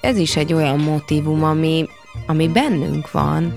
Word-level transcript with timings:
ez 0.00 0.16
is 0.16 0.36
egy 0.36 0.52
olyan 0.52 0.78
motivum, 0.78 1.44
ami, 1.44 1.88
ami 2.26 2.48
bennünk 2.48 3.10
van, 3.10 3.54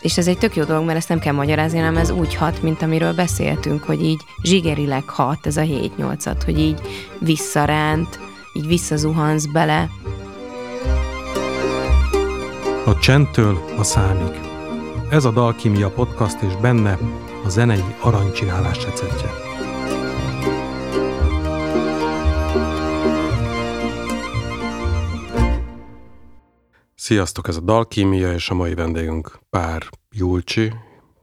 és 0.00 0.18
ez 0.18 0.26
egy 0.26 0.38
tök 0.38 0.56
jó 0.56 0.64
dolog, 0.64 0.84
mert 0.84 0.98
ezt 0.98 1.08
nem 1.08 1.18
kell 1.18 1.32
magyarázni, 1.32 1.78
hanem 1.78 1.96
ez 1.96 2.10
úgy 2.10 2.34
hat, 2.34 2.62
mint 2.62 2.82
amiről 2.82 3.14
beszéltünk, 3.14 3.82
hogy 3.82 4.02
így 4.04 4.20
zsigerileg 4.42 5.08
hat 5.08 5.46
ez 5.46 5.56
a 5.56 5.62
7-8-at, 5.62 6.40
hogy 6.44 6.58
így 6.58 6.80
visszaránt, 7.18 8.18
így 8.52 8.66
visszazuhansz 8.66 9.46
bele. 9.46 9.88
A 12.86 12.98
csendtől 12.98 13.64
a 13.78 13.82
számig. 13.82 14.40
Ez 15.10 15.24
a 15.24 15.30
Dalkimia 15.30 15.90
podcast, 15.90 16.42
és 16.42 16.56
benne 16.60 16.98
a 17.44 17.48
zenei 17.48 17.84
aranycsinálás 18.00 18.84
receptje. 18.84 19.43
Sziasztok, 27.04 27.48
ez 27.48 27.56
a 27.56 27.60
Dalkímia, 27.60 28.32
és 28.32 28.50
a 28.50 28.54
mai 28.54 28.74
vendégünk 28.74 29.38
Pár 29.50 29.82
Julcsi. 30.10 30.72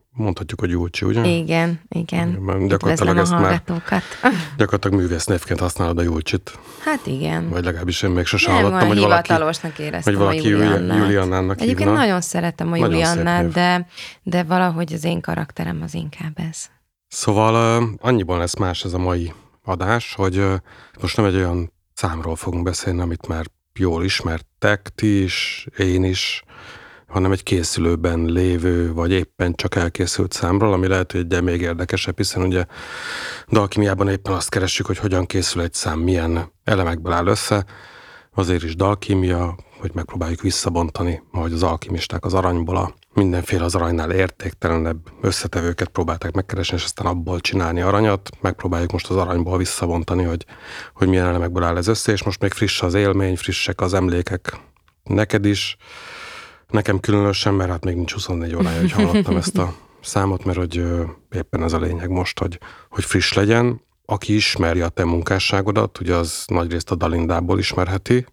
Mondhatjuk, 0.09 0.59
hogy 0.59 0.70
Julcsi, 0.70 1.05
ugye? 1.05 1.26
Igen, 1.26 1.81
igen. 1.89 2.27
Mert 2.27 2.67
gyakorlatilag 2.67 3.17
ezt 3.17 3.31
már 3.31 3.63
gyakorlatilag 4.58 4.99
művésznévként 4.99 5.59
használod 5.59 5.98
a 5.98 6.02
Julcsit. 6.02 6.59
Hát 6.84 7.08
igen. 7.08 7.49
Vagy 7.49 7.63
legalábbis 7.63 8.02
én 8.02 8.09
még 8.09 8.25
sosem 8.25 8.53
hallottam, 8.53 8.88
hogy 8.88 8.99
valaki, 8.99 9.34
éreztem 9.77 10.13
hogy 10.13 10.16
valaki 10.16 10.48
Juliannát. 10.48 10.98
Juliannának 10.98 11.62
Egyébként 11.62 11.89
hívna. 11.89 12.03
nagyon 12.03 12.22
szeretem 12.22 12.67
a 12.67 12.70
Nagyon 12.70 12.89
Juliannát, 12.89 13.52
de, 13.52 13.88
de 14.23 14.44
valahogy 14.44 14.94
az 14.94 15.03
én 15.03 15.22
karakterem 15.22 15.81
az 15.84 15.94
inkább 15.94 16.39
ez. 16.50 16.70
Szóval 17.08 17.84
annyiban 18.02 18.38
lesz 18.38 18.55
más 18.55 18.84
ez 18.84 18.94
a 18.94 19.00
mai 19.00 19.34
adás, 19.63 20.13
hogy 20.13 20.45
most 21.02 21.17
nem 21.17 21.25
egy 21.25 21.36
olyan 21.36 21.73
számról 21.94 22.36
fogunk 22.36 22.63
beszélni, 22.63 23.02
amit 23.02 23.27
már 23.27 23.45
jól 23.80 24.03
ismertek 24.03 24.89
ti 24.95 25.23
is, 25.23 25.67
én 25.77 26.03
is, 26.03 26.44
hanem 27.08 27.31
egy 27.31 27.44
készülőben 27.44 28.25
lévő, 28.25 28.94
vagy 28.94 29.11
éppen 29.11 29.53
csak 29.53 29.75
elkészült 29.75 30.31
számról, 30.31 30.73
ami 30.73 30.88
lehet, 30.88 31.11
hogy 31.11 31.44
még 31.44 31.61
érdekesebb, 31.61 32.17
hiszen 32.17 32.44
ugye 32.44 32.66
dalkimiában 33.52 34.08
éppen 34.09 34.33
azt 34.33 34.49
keressük, 34.49 34.86
hogy 34.86 34.97
hogyan 34.97 35.25
készül 35.25 35.61
egy 35.61 35.73
szám, 35.73 35.99
milyen 35.99 36.52
elemekből 36.64 37.14
áll 37.14 37.27
össze, 37.27 37.66
azért 38.33 38.64
is 38.64 38.75
dalkimia, 38.75 39.55
hogy 39.81 39.91
megpróbáljuk 39.93 40.41
visszabontani, 40.41 41.21
ahogy 41.31 41.53
az 41.53 41.63
alkimisták 41.63 42.25
az 42.25 42.33
aranyból 42.33 42.77
a 42.77 42.93
mindenféle 43.13 43.63
az 43.63 43.75
aranynál 43.75 44.11
értéktelenebb 44.11 44.97
összetevőket 45.21 45.87
próbálták 45.87 46.33
megkeresni, 46.33 46.77
és 46.77 46.83
aztán 46.83 47.05
abból 47.05 47.39
csinálni 47.39 47.81
aranyat. 47.81 48.29
Megpróbáljuk 48.41 48.91
most 48.91 49.09
az 49.09 49.15
aranyból 49.15 49.57
visszavontani, 49.57 50.23
hogy, 50.23 50.45
hogy 50.93 51.07
milyen 51.07 51.27
elemekből 51.27 51.63
áll 51.63 51.77
ez 51.77 51.87
össze, 51.87 52.11
és 52.11 52.23
most 52.23 52.41
még 52.41 52.52
friss 52.52 52.81
az 52.81 52.93
élmény, 52.93 53.37
frissek 53.37 53.81
az 53.81 53.93
emlékek 53.93 54.59
neked 55.03 55.45
is. 55.45 55.77
Nekem 56.67 56.99
különösen, 56.99 57.53
mert 57.53 57.69
hát 57.69 57.85
még 57.85 57.95
nincs 57.95 58.13
24 58.13 58.55
órája, 58.55 58.79
hogy 58.79 58.91
hallottam 58.91 59.35
ezt 59.35 59.57
a 59.57 59.73
számot, 60.02 60.45
mert 60.45 60.57
hogy 60.57 60.83
éppen 61.31 61.63
ez 61.63 61.73
a 61.73 61.79
lényeg 61.79 62.09
most, 62.09 62.39
hogy, 62.39 62.59
hogy 62.89 63.03
friss 63.03 63.33
legyen. 63.33 63.81
Aki 64.05 64.35
ismeri 64.35 64.81
a 64.81 64.89
te 64.89 65.05
munkásságodat, 65.05 65.99
ugye 65.99 66.15
az 66.15 66.43
nagyrészt 66.47 66.91
a 66.91 66.95
Dalindából 66.95 67.59
ismerheti, 67.59 68.25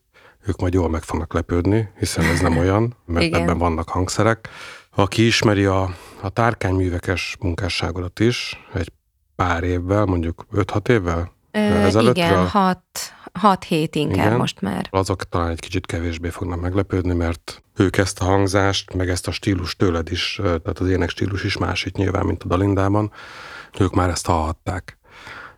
ők 0.48 0.60
majd 0.60 0.72
jól 0.72 0.88
meg 0.88 1.02
fognak 1.02 1.32
lepődni, 1.32 1.88
hiszen 1.98 2.24
ez 2.24 2.40
nem 2.40 2.56
olyan, 2.56 2.96
mert 3.06 3.24
Igen. 3.24 3.40
ebben 3.40 3.58
vannak 3.58 3.88
hangszerek. 3.88 4.48
Aki 4.94 5.26
ismeri 5.26 5.64
a, 5.64 5.94
a 6.20 6.28
tárkányművekes 6.28 7.36
munkásságodat 7.40 8.20
is, 8.20 8.66
egy 8.74 8.92
pár 9.36 9.62
évvel, 9.62 10.04
mondjuk 10.04 10.46
5-6 10.52 10.88
évvel 10.88 11.36
Ö, 11.50 11.86
igen, 12.00 12.50
6-7 13.42 13.88
inkább 13.92 14.26
Igen. 14.26 14.36
most 14.36 14.60
már. 14.60 14.88
azok 14.90 15.28
talán 15.28 15.50
egy 15.50 15.60
kicsit 15.60 15.86
kevésbé 15.86 16.28
fognak 16.28 16.60
meglepődni, 16.60 17.14
mert 17.14 17.62
ők 17.76 17.96
ezt 17.96 18.20
a 18.20 18.24
hangzást, 18.24 18.94
meg 18.94 19.08
ezt 19.08 19.28
a 19.28 19.30
stílus 19.30 19.76
tőled 19.76 20.10
is, 20.10 20.40
tehát 20.42 20.78
az 20.78 20.88
ének 20.88 21.08
stílus 21.08 21.44
is 21.44 21.56
más 21.56 21.84
itt 21.84 21.96
nyilván, 21.96 22.26
mint 22.26 22.42
a 22.42 22.46
Dalindában, 22.46 23.12
ők 23.78 23.94
már 23.94 24.08
ezt 24.08 24.26
hallhatták. 24.26 24.98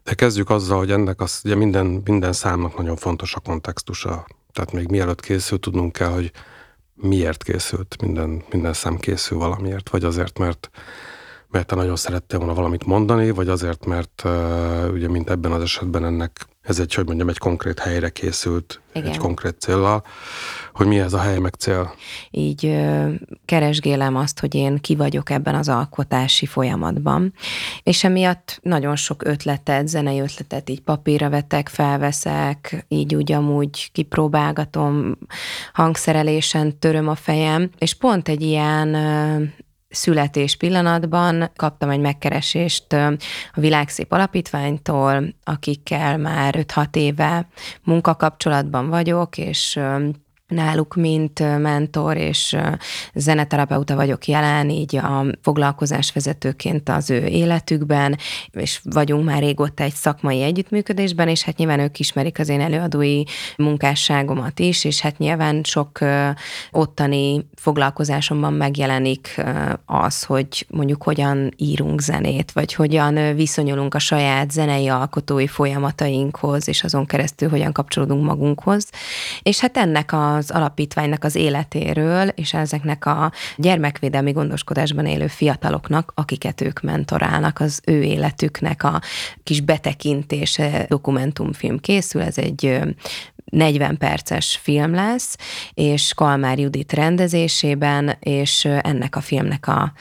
De 0.02 0.14
kezdjük 0.14 0.50
azzal, 0.50 0.78
hogy 0.78 0.90
ennek 0.90 1.20
az, 1.20 1.40
ugye 1.44 1.54
minden, 1.54 1.86
minden 2.04 2.32
számnak 2.32 2.76
nagyon 2.76 2.96
fontos 2.96 3.34
a 3.34 3.40
kontextusa. 3.40 4.26
Tehát 4.52 4.72
még 4.72 4.88
mielőtt 4.88 5.20
készül, 5.20 5.58
tudnunk 5.58 5.92
kell, 5.92 6.10
hogy 6.10 6.32
miért 6.94 7.42
készült. 7.42 7.96
Minden, 8.02 8.42
minden 8.50 8.72
szám 8.72 8.96
készül 8.96 9.38
valamiért. 9.38 9.90
Vagy 9.90 10.04
azért, 10.04 10.38
mert, 10.38 10.70
mert 11.48 11.66
te 11.66 11.74
nagyon 11.74 11.96
szerettél 11.96 12.38
volna 12.38 12.54
valamit 12.54 12.84
mondani, 12.84 13.30
vagy 13.30 13.48
azért, 13.48 13.86
mert 13.86 14.22
uh, 14.24 14.92
ugye, 14.92 15.08
mint 15.08 15.30
ebben 15.30 15.52
az 15.52 15.62
esetben 15.62 16.04
ennek 16.04 16.46
ez 16.70 16.78
egy, 16.78 16.94
hogy 16.94 17.06
mondjam, 17.06 17.28
egy 17.28 17.38
konkrét 17.38 17.78
helyre 17.78 18.08
készült, 18.08 18.80
Igen. 18.92 19.10
egy 19.10 19.16
konkrét 19.16 19.60
céllal, 19.60 20.04
hogy 20.72 20.86
mi 20.86 20.98
ez 20.98 21.12
a 21.12 21.18
hely 21.18 21.38
meg 21.38 21.54
cél. 21.54 21.94
így 22.30 22.66
ö, 22.66 23.08
keresgélem 23.44 24.16
azt, 24.16 24.40
hogy 24.40 24.54
én 24.54 24.78
ki 24.78 24.94
vagyok 24.94 25.30
ebben 25.30 25.54
az 25.54 25.68
alkotási 25.68 26.46
folyamatban, 26.46 27.32
és 27.82 28.04
emiatt 28.04 28.58
nagyon 28.62 28.96
sok 28.96 29.24
ötletet, 29.24 29.88
zenei 29.88 30.20
ötletet 30.20 30.70
így 30.70 30.80
papírra 30.80 31.28
vetek, 31.28 31.68
felveszek, 31.68 32.84
így 32.88 33.14
úgy 33.14 33.32
amúgy 33.32 33.92
kipróbálgatom, 33.92 35.18
hangszerelésen 35.72 36.78
töröm 36.78 37.08
a 37.08 37.14
fejem, 37.14 37.70
és 37.78 37.94
pont 37.94 38.28
egy 38.28 38.42
ilyen 38.42 38.94
ö, 38.94 39.42
születés 39.90 40.56
pillanatban 40.56 41.50
kaptam 41.56 41.90
egy 41.90 42.00
megkeresést 42.00 42.92
a 42.92 43.16
Világszép 43.54 44.12
Alapítványtól, 44.12 45.34
akikkel 45.44 46.18
már 46.18 46.54
5-6 46.58 46.96
éve 46.96 47.48
munkakapcsolatban 47.82 48.88
vagyok, 48.88 49.38
és 49.38 49.80
náluk 50.50 50.94
mint 50.94 51.58
mentor 51.58 52.16
és 52.16 52.56
zeneterapeuta 53.14 53.94
vagyok 53.94 54.26
jelen, 54.26 54.70
így 54.70 54.96
a 54.96 55.24
foglalkozásvezetőként 55.42 56.88
az 56.88 57.10
ő 57.10 57.24
életükben, 57.26 58.18
és 58.50 58.80
vagyunk 58.84 59.24
már 59.24 59.38
régóta 59.42 59.82
egy 59.82 59.94
szakmai 59.94 60.42
együttműködésben, 60.42 61.28
és 61.28 61.42
hát 61.42 61.56
nyilván 61.56 61.80
ők 61.80 61.98
ismerik 61.98 62.38
az 62.38 62.48
én 62.48 62.60
előadói 62.60 63.22
munkásságomat 63.56 64.58
is, 64.58 64.84
és 64.84 65.00
hát 65.00 65.18
nyilván 65.18 65.60
sok 65.64 65.98
ottani 66.70 67.46
foglalkozásomban 67.54 68.52
megjelenik 68.52 69.42
az, 69.86 70.22
hogy 70.22 70.66
mondjuk 70.70 71.02
hogyan 71.02 71.50
írunk 71.56 72.00
zenét, 72.00 72.52
vagy 72.52 72.74
hogyan 72.74 73.34
viszonyulunk 73.34 73.94
a 73.94 73.98
saját 73.98 74.50
zenei 74.50 74.88
alkotói 74.88 75.46
folyamatainkhoz, 75.46 76.68
és 76.68 76.82
azon 76.84 77.06
keresztül 77.06 77.48
hogyan 77.48 77.72
kapcsolódunk 77.72 78.24
magunkhoz. 78.24 78.88
És 79.42 79.60
hát 79.60 79.76
ennek 79.76 80.12
az 80.40 80.50
alapítványnak 80.50 81.24
az 81.24 81.34
életéről, 81.34 82.28
és 82.28 82.54
ezeknek 82.54 83.06
a 83.06 83.32
gyermekvédelmi 83.56 84.32
gondoskodásban 84.32 85.06
élő 85.06 85.26
fiataloknak, 85.26 86.12
akiket 86.14 86.60
ők 86.60 86.80
mentorálnak, 86.80 87.60
az 87.60 87.80
ő 87.84 88.02
életüknek 88.02 88.84
a 88.84 89.00
kis 89.42 89.60
betekintése 89.60 90.86
dokumentumfilm 90.88 91.78
készül, 91.78 92.22
ez 92.22 92.38
egy 92.38 92.66
ö, 92.66 92.88
40 93.44 93.96
perces 93.96 94.58
film 94.62 94.94
lesz, 94.94 95.36
és 95.74 96.14
Kalmár 96.14 96.58
Judit 96.58 96.92
rendezésében, 96.92 98.16
és 98.20 98.64
ennek 98.64 99.16
a 99.16 99.20
filmnek 99.20 99.68
a 99.68 99.92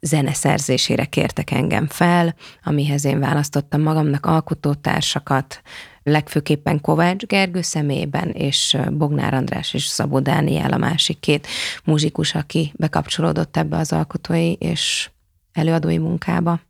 zeneszerzésére 0.00 1.04
kértek 1.04 1.50
engem 1.50 1.86
fel, 1.86 2.34
amihez 2.64 3.04
én 3.04 3.20
választottam 3.20 3.82
magamnak 3.82 4.26
alkotótársakat, 4.26 5.62
legfőképpen 6.08 6.80
Kovács 6.80 7.26
Gergő 7.26 7.60
személyében, 7.60 8.30
és 8.30 8.76
Bognár 8.90 9.34
András 9.34 9.74
és 9.74 9.84
Szabó 9.84 10.20
Dániel 10.20 10.72
a 10.72 10.76
másik 10.76 11.20
két 11.20 11.46
muzsikus, 11.84 12.34
aki 12.34 12.72
bekapcsolódott 12.76 13.56
ebbe 13.56 13.76
az 13.76 13.92
alkotói 13.92 14.52
és 14.52 15.10
előadói 15.52 15.98
munkába. 15.98 16.60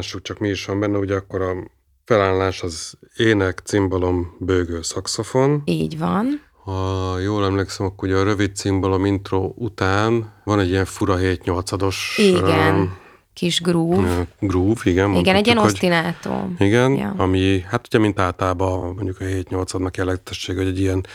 Lássuk 0.00 0.22
csak 0.22 0.38
mi 0.38 0.48
is 0.48 0.64
van 0.64 0.80
benne, 0.80 0.98
ugye 0.98 1.14
akkor 1.14 1.42
a 1.42 1.54
felállás 2.04 2.62
az 2.62 2.94
ének, 3.16 3.60
cimbalom, 3.64 4.36
bőgő, 4.38 4.82
szaxofon. 4.82 5.62
Így 5.64 5.98
van. 5.98 6.42
Ha 6.64 7.18
jól 7.18 7.44
emlékszem, 7.44 7.86
akkor 7.86 8.08
ugye 8.08 8.16
a 8.16 8.22
rövid 8.22 8.56
cimbalom 8.56 9.04
intro 9.04 9.52
után 9.56 10.32
van 10.44 10.60
egy 10.60 10.68
ilyen 10.68 10.84
fura 10.84 11.16
7 11.16 11.44
8 11.44 11.70
Igen. 12.16 12.96
kis 13.32 13.60
groove. 13.60 14.26
Groove, 14.38 14.80
igen. 14.84 15.14
Igen, 15.14 15.36
egy 15.36 15.46
ilyen 15.46 15.58
hogy, 15.58 15.70
osztinátum. 15.70 16.54
Igen, 16.58 16.92
ja. 16.92 17.14
ami, 17.16 17.60
hát 17.60 17.86
ugye 17.86 17.98
mint 17.98 18.18
általában 18.18 18.94
mondjuk 18.94 19.20
a 19.20 19.24
7-8 19.24 19.74
adnak 19.74 19.96
jellegzetesség, 19.96 20.56
hogy 20.56 20.66
egy 20.66 20.80
ilyen, 20.80 21.06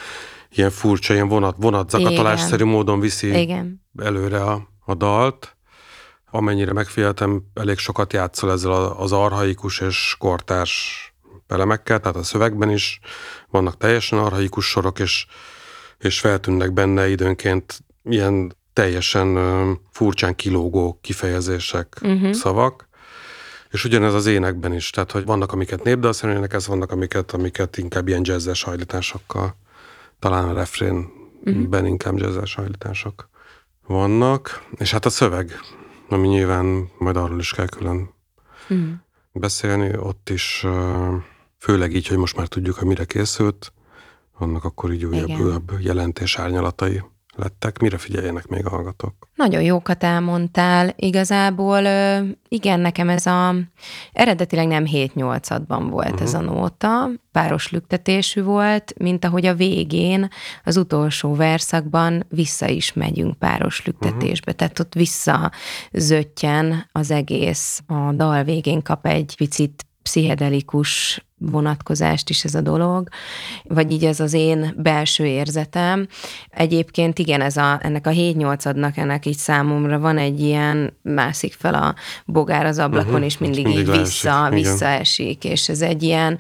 ilyen 0.51 0.69
furcsa, 0.69 1.13
ilyen 1.13 1.27
vonat, 1.27 1.55
vonatzakatolásszerű 1.59 2.63
módon 2.63 2.99
viszi 2.99 3.39
igen. 3.39 3.81
előre 3.97 4.43
a, 4.43 4.69
a 4.85 4.93
dalt. 4.93 5.54
Amennyire 6.35 6.73
megfigyeltem, 6.73 7.43
elég 7.53 7.77
sokat 7.77 8.13
játszol 8.13 8.51
ezzel 8.51 8.71
az 8.71 9.11
arhaikus 9.11 9.79
és 9.79 10.15
kortárs 10.19 11.13
elemekkel, 11.47 11.99
tehát 11.99 12.17
a 12.17 12.23
szövegben 12.23 12.69
is 12.69 12.99
vannak 13.49 13.77
teljesen 13.77 14.19
arhaikus 14.19 14.65
sorok, 14.65 14.99
és, 14.99 15.25
és 15.97 16.19
feltűnnek 16.19 16.73
benne 16.73 17.09
időnként 17.09 17.83
ilyen 18.03 18.55
teljesen 18.73 19.37
furcsán 19.91 20.35
kilógó 20.35 20.99
kifejezések, 21.01 21.97
uh-huh. 22.01 22.31
szavak. 22.31 22.87
És 23.71 23.85
ugyanez 23.85 24.13
az 24.13 24.25
énekben 24.25 24.73
is, 24.73 24.89
tehát 24.89 25.11
hogy 25.11 25.25
vannak, 25.25 25.51
amiket 25.51 25.83
népdalszerűen 25.83 26.37
énekelsz, 26.37 26.65
vannak, 26.65 26.91
amiket, 26.91 27.31
amiket 27.31 27.77
inkább 27.77 28.07
ilyen 28.07 28.21
jazzes 28.23 28.63
hajlításokkal, 28.63 29.55
talán 30.19 30.49
a 30.49 30.53
refrénben 30.53 31.11
uh-huh. 31.43 31.87
inkább 31.87 32.17
jazzes 32.17 32.55
hajlítások 32.55 33.29
vannak. 33.87 34.63
És 34.77 34.91
hát 34.91 35.05
a 35.05 35.09
szöveg, 35.09 35.59
ami 36.09 36.27
nyilván 36.27 36.89
majd 36.97 37.15
arról 37.15 37.39
is 37.39 37.51
kell 37.51 37.67
külön 37.67 38.09
uh-huh. 38.69 38.87
beszélni, 39.31 39.97
ott 39.97 40.29
is 40.29 40.65
főleg 41.57 41.95
így, 41.95 42.07
hogy 42.07 42.17
most 42.17 42.35
már 42.35 42.47
tudjuk, 42.47 42.75
hogy 42.75 42.87
mire 42.87 43.05
készült, 43.05 43.73
vannak 44.37 44.63
akkor 44.63 44.93
így 44.93 45.05
újabb, 45.05 45.39
újabb 45.39 45.71
jelentés 45.79 46.37
árnyalatai 46.37 47.01
lettek. 47.35 47.79
Mire 47.79 47.97
figyeljenek 47.97 48.47
még 48.47 48.65
a 48.65 48.69
hallgatók? 48.69 49.13
Nagyon 49.35 49.61
jókat 49.61 50.03
elmondtál. 50.03 50.93
Igazából 50.95 51.79
igen, 52.49 52.79
nekem 52.79 53.09
ez 53.09 53.25
a 53.25 53.55
eredetileg 54.13 54.67
nem 54.67 54.85
7-8-ban 54.87 55.87
volt 55.89 56.05
uh-huh. 56.05 56.21
ez 56.21 56.33
a 56.33 56.41
nóta, 56.41 57.09
páros 57.31 57.71
lüktetésű 57.71 58.43
volt, 58.43 58.93
mint 58.97 59.25
ahogy 59.25 59.45
a 59.45 59.53
végén, 59.53 60.29
az 60.63 60.77
utolsó 60.77 61.35
verszakban 61.35 62.25
vissza 62.29 62.67
is 62.67 62.93
megyünk 62.93 63.37
páros 63.37 63.85
lüktetésbe. 63.85 64.51
Uh-huh. 64.51 64.55
Tehát 64.55 64.79
ott 64.79 64.93
vissza 64.93 65.51
zöttyen 65.91 66.89
az 66.91 67.11
egész. 67.11 67.81
A 67.87 68.11
dal 68.13 68.43
végén 68.43 68.81
kap 68.81 69.05
egy 69.05 69.33
picit 69.37 69.85
pszichedelikus 70.05 71.25
vonatkozást 71.37 72.29
is 72.29 72.43
ez 72.43 72.55
a 72.55 72.61
dolog, 72.61 73.07
vagy 73.63 73.91
így 73.91 74.05
ez 74.05 74.19
az 74.19 74.33
én 74.33 74.73
belső 74.77 75.25
érzetem. 75.25 76.07
Egyébként 76.49 77.19
igen, 77.19 77.41
ez 77.41 77.57
a, 77.57 77.79
ennek 77.81 78.07
a 78.07 78.09
7-8 78.09 78.67
adnak 78.67 78.97
ennek 78.97 79.25
így 79.25 79.37
számomra 79.37 79.99
van 79.99 80.17
egy 80.17 80.39
ilyen 80.39 80.97
mászik 81.01 81.53
fel 81.53 81.73
a 81.73 81.95
bogár 82.25 82.65
az 82.65 82.79
ablakon, 82.79 83.09
uh-huh, 83.09 83.25
és 83.25 83.37
mindig, 83.37 83.65
mindig 83.65 83.87
így 83.87 83.97
vissza, 83.97 84.49
visszaesik, 84.49 85.43
és 85.43 85.69
ez 85.69 85.81
egy 85.81 86.03
ilyen 86.03 86.37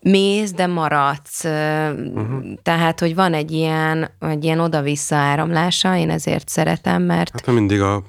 mész, 0.00 0.52
de 0.52 0.66
maradsz. 0.66 1.44
Uh-huh. 1.44 2.44
Tehát, 2.62 3.00
hogy 3.00 3.14
van 3.14 3.34
egy 3.34 3.50
ilyen, 3.50 4.10
egy 4.20 4.44
ilyen 4.44 4.60
oda-vissza 4.60 5.16
áramlása, 5.16 5.96
én 5.96 6.10
ezért 6.10 6.48
szeretem, 6.48 7.02
mert... 7.02 7.30
Hát 7.32 7.54
mindig 7.54 7.80
a 7.80 8.02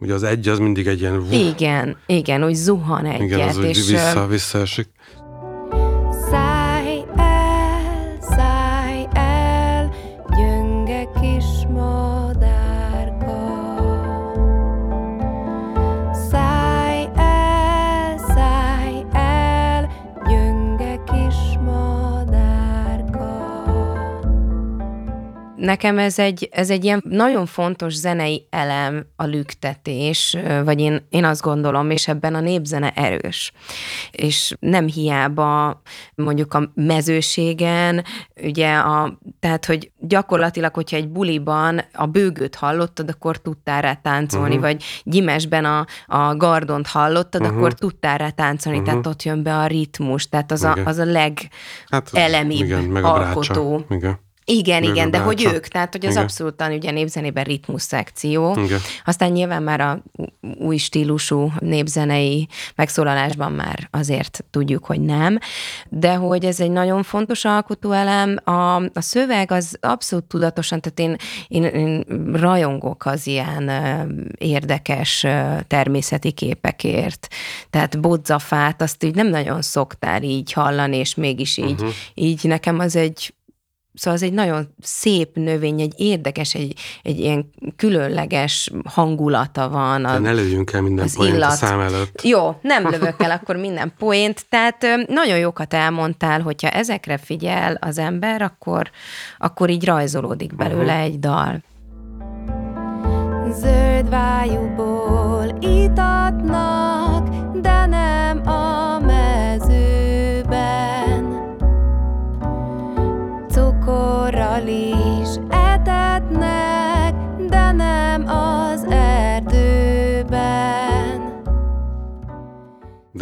Ugye 0.00 0.14
az 0.14 0.22
egy 0.22 0.48
az 0.48 0.58
mindig 0.58 0.86
egy 0.86 1.00
ilyen... 1.00 1.26
Igen, 1.30 1.96
igen, 2.06 2.44
úgy 2.44 2.54
zuhan 2.54 3.04
egyet. 3.04 3.20
Igen, 3.20 3.48
az 3.48 3.58
és 3.58 3.90
vissza, 3.90 4.26
visszaesik. 4.26 4.88
Nekem 25.64 25.98
ez 25.98 26.18
egy, 26.18 26.48
ez 26.52 26.70
egy 26.70 26.84
ilyen 26.84 27.02
nagyon 27.08 27.46
fontos 27.46 27.94
zenei 27.94 28.46
elem 28.50 29.06
a 29.16 29.24
lüktetés, 29.24 30.36
vagy 30.64 30.80
én, 30.80 31.06
én 31.08 31.24
azt 31.24 31.42
gondolom, 31.42 31.90
és 31.90 32.08
ebben 32.08 32.34
a 32.34 32.40
népzene 32.40 32.90
erős. 32.90 33.52
És 34.10 34.54
nem 34.60 34.86
hiába 34.86 35.82
mondjuk 36.14 36.54
a 36.54 36.70
mezőségen, 36.74 38.04
ugye 38.42 38.74
a, 38.74 39.18
tehát, 39.40 39.64
hogy 39.64 39.90
gyakorlatilag, 39.98 40.74
hogyha 40.74 40.96
egy 40.96 41.08
buliban 41.08 41.80
a 41.92 42.06
bőgőt 42.06 42.54
hallottad, 42.54 43.08
akkor 43.08 43.36
tudtál 43.36 43.80
rá 43.80 43.94
táncolni, 43.94 44.56
uh-huh. 44.56 44.62
vagy 44.62 44.84
gyimesben 45.02 45.64
a, 45.64 45.86
a 46.06 46.36
gardont 46.36 46.86
hallottad, 46.86 47.40
uh-huh. 47.40 47.56
akkor 47.56 47.72
tudtál 47.72 48.18
rá 48.18 48.30
táncolni, 48.30 48.78
uh-huh. 48.78 48.92
tehát 48.92 49.06
ott 49.06 49.22
jön 49.22 49.42
be 49.42 49.56
a 49.56 49.66
ritmus, 49.66 50.28
tehát 50.28 50.52
az, 50.52 50.62
a, 50.62 50.76
az 50.84 50.98
a 50.98 51.04
legelemibb 51.04 52.58
hát, 52.58 52.66
igen, 52.66 52.82
meg 52.82 53.04
a 53.04 53.14
alkotó. 53.14 53.84
Igen. 53.90 54.23
Igen, 54.44 54.80
Bőven 54.80 54.96
igen, 54.96 55.10
de 55.10 55.18
hogy 55.18 55.44
ők, 55.54 55.66
tehát 55.66 55.92
hogy 55.92 56.04
az 56.04 56.10
igen. 56.10 56.22
abszolútan 56.22 56.72
ugye 56.72 56.90
népzenében 56.90 57.44
ritmus 57.44 57.82
szekció. 57.82 58.56
Igen. 58.64 58.78
Aztán 59.04 59.30
nyilván 59.30 59.62
már 59.62 59.80
a 59.80 60.02
új 60.58 60.76
stílusú 60.76 61.52
népzenei 61.58 62.48
megszólalásban 62.74 63.52
már 63.52 63.88
azért 63.90 64.44
tudjuk, 64.50 64.84
hogy 64.84 65.00
nem, 65.00 65.38
de 65.88 66.14
hogy 66.14 66.44
ez 66.44 66.60
egy 66.60 66.70
nagyon 66.70 67.02
fontos 67.02 67.44
alkotóelem. 67.44 68.36
A, 68.44 68.74
a 68.76 69.00
szöveg 69.00 69.50
az 69.50 69.76
abszolút 69.80 70.24
tudatosan, 70.24 70.80
tehát 70.80 70.98
én, 70.98 71.16
én, 71.48 71.64
én 71.64 72.04
rajongok 72.32 73.06
az 73.06 73.26
ilyen 73.26 73.70
érdekes 74.38 75.26
természeti 75.66 76.32
képekért. 76.32 77.28
Tehát 77.70 78.00
bodzafát, 78.00 78.82
azt 78.82 79.04
így 79.04 79.14
nem 79.14 79.28
nagyon 79.28 79.62
szoktál 79.62 80.22
így 80.22 80.52
hallani, 80.52 80.96
és 80.96 81.14
mégis 81.14 81.56
így, 81.56 81.70
uh-huh. 81.70 81.88
így 82.14 82.40
nekem 82.42 82.78
az 82.78 82.96
egy 82.96 83.34
Szóval 83.94 84.18
az 84.18 84.22
egy 84.22 84.32
nagyon 84.32 84.74
szép 84.80 85.36
növény, 85.36 85.80
egy 85.80 85.94
érdekes, 85.96 86.54
egy, 86.54 86.74
egy 87.02 87.18
ilyen 87.18 87.50
különleges 87.76 88.70
hangulata 88.84 89.68
van. 89.68 90.04
A, 90.04 90.18
ne 90.18 90.32
lőjünk 90.32 90.72
el 90.72 90.80
minden 90.80 91.08
poént 91.14 91.34
illat. 91.34 91.50
a 91.50 91.54
szám 91.54 91.80
előtt. 91.80 92.22
Jó, 92.22 92.58
nem 92.62 92.90
lövök 92.90 93.22
el 93.22 93.30
akkor 93.30 93.56
minden 93.56 93.92
poént. 93.98 94.46
Tehát 94.48 94.86
nagyon 95.08 95.38
jókat 95.38 95.74
elmondtál, 95.74 96.40
hogyha 96.40 96.68
ezekre 96.68 97.18
figyel 97.18 97.78
az 97.80 97.98
ember, 97.98 98.42
akkor, 98.42 98.90
akkor 99.38 99.70
így 99.70 99.84
rajzolódik 99.84 100.54
belőle 100.54 100.92
uh-huh. 100.92 101.02
egy 101.02 101.18
dal. 101.18 101.62
Zöld 103.60 104.08
vájúból 104.08 105.58
itatnak, 105.60 106.83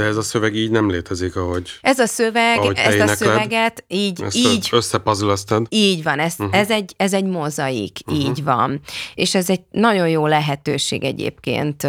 De 0.02 0.08
ez 0.08 0.16
a 0.16 0.22
szöveg 0.22 0.54
így 0.54 0.70
nem 0.70 0.90
létezik, 0.90 1.36
ahogy 1.36 1.78
Ez 1.80 1.98
a 1.98 2.06
szöveg, 2.06 2.58
ahogy 2.58 2.76
ezt 2.76 3.00
a 3.00 3.06
szöveget 3.06 3.84
így, 3.88 4.22
ezt 4.22 4.36
így 4.36 4.68
összepazulaztad. 4.72 5.66
Így 5.68 6.02
van, 6.02 6.18
ez, 6.18 6.34
uh-huh. 6.38 6.58
ez, 6.58 6.70
egy, 6.70 6.94
ez 6.96 7.12
egy 7.12 7.24
mozaik, 7.24 7.98
uh-huh. 8.06 8.24
így 8.24 8.44
van. 8.44 8.80
És 9.14 9.34
ez 9.34 9.50
egy 9.50 9.60
nagyon 9.70 10.08
jó 10.08 10.26
lehetőség 10.26 11.04
egyébként 11.04 11.88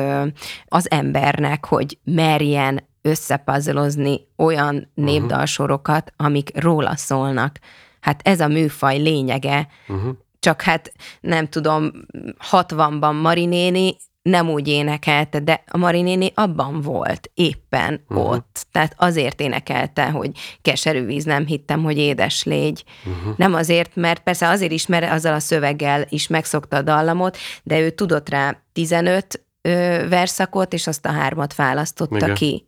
az 0.66 0.92
embernek, 0.92 1.66
hogy 1.66 1.98
merjen 2.04 2.88
összepuzzlozni 3.02 4.28
olyan 4.38 4.76
uh-huh. 4.76 5.06
népdalsorokat, 5.06 6.14
amik 6.18 6.50
róla 6.54 6.96
szólnak. 6.96 7.60
Hát 8.00 8.22
ez 8.24 8.40
a 8.40 8.48
műfaj 8.48 8.98
lényege. 8.98 9.68
Uh-huh. 9.88 10.16
Csak 10.40 10.62
hát 10.62 10.94
nem 11.22 11.50
tudom, 11.50 11.92
60-ban 12.52 13.22
Marinéni 13.22 13.96
nem 14.24 14.50
úgy 14.50 14.68
énekelte, 14.68 15.40
de 15.40 15.64
a 15.68 15.78
Marinéni 15.78 16.32
abban 16.36 16.82
volt, 16.82 17.32
éppen 17.34 18.04
uh-huh. 18.10 18.30
ott. 18.30 18.66
Tehát 18.72 18.94
azért 18.98 19.42
énekelte, 19.42 20.10
hogy 20.10 20.32
keserű 20.62 21.06
víz, 21.06 21.24
nem 21.24 21.46
hittem, 21.46 21.84
hogy 21.84 21.98
édes 21.98 22.44
légy. 22.44 22.84
Uh-huh. 23.06 23.38
Nem 23.38 23.54
azért, 23.54 23.96
mert 23.96 24.24
persze 24.24 24.50
azért 24.50 24.72
is, 24.72 24.88
mert 24.88 25.12
azzal 25.12 25.34
a 25.34 25.40
szöveggel 25.40 26.06
is 26.10 26.28
megszokta 26.28 26.78
a 26.78 26.82
dallamot, 26.82 27.38
de 27.64 27.80
ő 27.80 27.90
tudott 27.90 28.30
rá 28.30 28.58
15 28.74 29.46
ö, 29.62 30.06
verszakot, 30.10 30.74
és 30.74 30.88
azt 30.88 31.06
a 31.06 31.12
hármat 31.12 31.56
választotta 31.56 32.16
Igen. 32.16 32.34
ki 32.34 32.68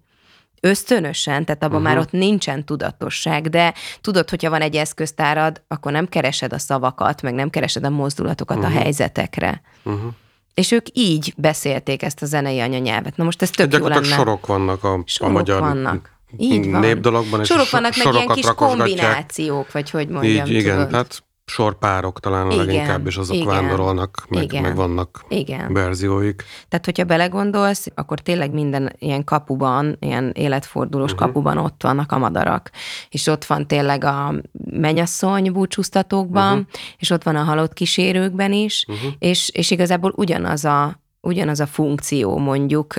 ösztönösen, 0.59 1.45
tehát 1.45 1.63
abban 1.63 1.81
uh-huh. 1.81 1.93
már 1.93 2.01
ott 2.01 2.12
nincsen 2.12 2.65
tudatosság, 2.65 3.50
de 3.50 3.74
tudod, 4.01 4.29
hogyha 4.29 4.50
van 4.50 4.62
egy 4.62 4.75
eszköztárad, 4.75 5.62
akkor 5.67 5.91
nem 5.91 6.07
keresed 6.07 6.53
a 6.53 6.59
szavakat, 6.59 7.21
meg 7.21 7.33
nem 7.33 7.50
keresed 7.50 7.83
a 7.85 7.89
mozdulatokat 7.89 8.57
uh-huh. 8.57 8.75
a 8.75 8.79
helyzetekre. 8.79 9.62
Uh-huh. 9.83 10.13
És 10.55 10.71
ők 10.71 10.85
így 10.93 11.33
beszélték 11.38 12.03
ezt 12.03 12.21
a 12.21 12.25
zenei 12.25 12.59
anyanyelvet. 12.59 13.17
Na 13.17 13.24
most 13.24 13.41
ez 13.41 13.50
tök 13.50 13.74
jó 13.77 13.88
lenne. 13.88 14.03
sorok 14.03 14.45
vannak 14.45 14.83
a, 14.83 15.03
sorok 15.05 15.29
a 15.29 15.33
magyar 15.33 15.59
vannak. 15.59 16.13
Így 16.38 16.71
van. 16.71 16.79
népdologban. 16.79 17.43
Sorok 17.43 17.69
vannak, 17.69 17.95
meg 18.03 18.13
ilyen 18.13 18.27
kis 18.27 18.45
kombinációk, 18.55 19.71
vagy 19.71 19.89
hogy 19.89 20.07
mondjam. 20.07 20.45
Így, 20.45 20.53
igen, 20.53 20.74
tudod. 20.75 20.89
tehát 20.89 21.24
sorpárok 21.45 22.19
talán 22.19 22.47
a 22.47 22.53
Igen, 22.53 22.65
leginkább, 22.65 23.07
és 23.07 23.17
azok 23.17 23.35
igen, 23.35 23.47
vándorolnak, 23.47 24.25
meg, 24.29 24.43
igen. 24.43 24.61
meg 24.61 24.75
vannak 24.75 25.25
Igen. 25.29 25.73
verzióik. 25.73 26.43
Tehát, 26.67 26.85
hogyha 26.85 27.03
belegondolsz, 27.03 27.87
akkor 27.95 28.19
tényleg 28.19 28.53
minden 28.53 28.95
ilyen 28.99 29.23
kapuban, 29.23 29.97
ilyen 29.99 30.31
életfordulós 30.35 31.11
uh-huh. 31.11 31.27
kapuban 31.27 31.57
ott 31.57 31.81
vannak 31.83 32.11
a 32.11 32.17
madarak. 32.17 32.71
És 33.09 33.27
ott 33.27 33.45
van 33.45 33.67
tényleg 33.67 34.03
a 34.03 34.33
mennyasszony 34.71 35.51
búcsúztatókban, 35.51 36.57
uh-huh. 36.57 36.67
és 36.97 37.09
ott 37.09 37.23
van 37.23 37.35
a 37.35 37.43
halott 37.43 37.73
kísérőkben 37.73 38.51
is, 38.51 38.85
Uh-huh. 38.87 39.11
és, 39.19 39.49
és 39.53 39.71
igazából 39.71 40.13
ugyanaz 40.15 40.65
a, 40.65 40.99
ugyanaz 41.21 41.59
a 41.59 41.65
funkció 41.67 42.37
mondjuk 42.37 42.93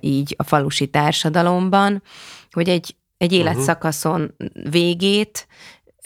így 0.00 0.34
a 0.38 0.42
falusi 0.42 0.86
társadalomban, 0.86 2.02
hogy 2.50 2.68
egy, 2.68 2.96
egy 3.18 3.32
életszakaszon 3.32 4.34
végét 4.70 5.46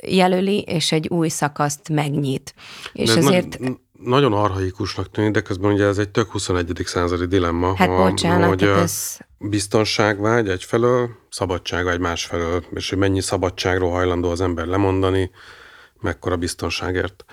jelöli, 0.03 0.61
és 0.61 0.93
egy 0.93 1.09
új 1.09 1.29
szakaszt 1.29 1.89
megnyit. 1.89 2.55
És 2.93 3.09
De 3.11 3.17
ez 3.17 3.25
ezért... 3.27 3.59
na- 3.59 3.79
nagyon 4.03 4.33
arhaikusnak 4.33 5.11
tűnik, 5.11 5.31
de 5.33 5.41
közben 5.41 5.73
ugye 5.73 5.85
ez 5.85 5.99
egy 5.99 6.09
tök 6.09 6.31
21. 6.31 6.83
századi 6.85 7.27
dilemma. 7.27 7.75
Hát 7.77 7.89
ha- 7.89 8.11
bocsánat, 8.11 8.49
hogy 8.49 8.59
tehát 8.59 8.77
ö, 8.77 8.81
ez... 8.81 9.19
biztonságvágy 9.39 10.49
egyfelől, 10.49 11.09
szabadságvágy 11.31 11.99
másfelől, 12.01 12.65
és 12.75 12.89
hogy 12.89 12.99
mennyi 12.99 13.21
szabadságról 13.21 13.91
hajlandó 13.91 14.31
az 14.31 14.41
ember 14.41 14.67
lemondani, 14.67 15.31
mekkora 16.01 16.37
biztonságért. 16.37 17.25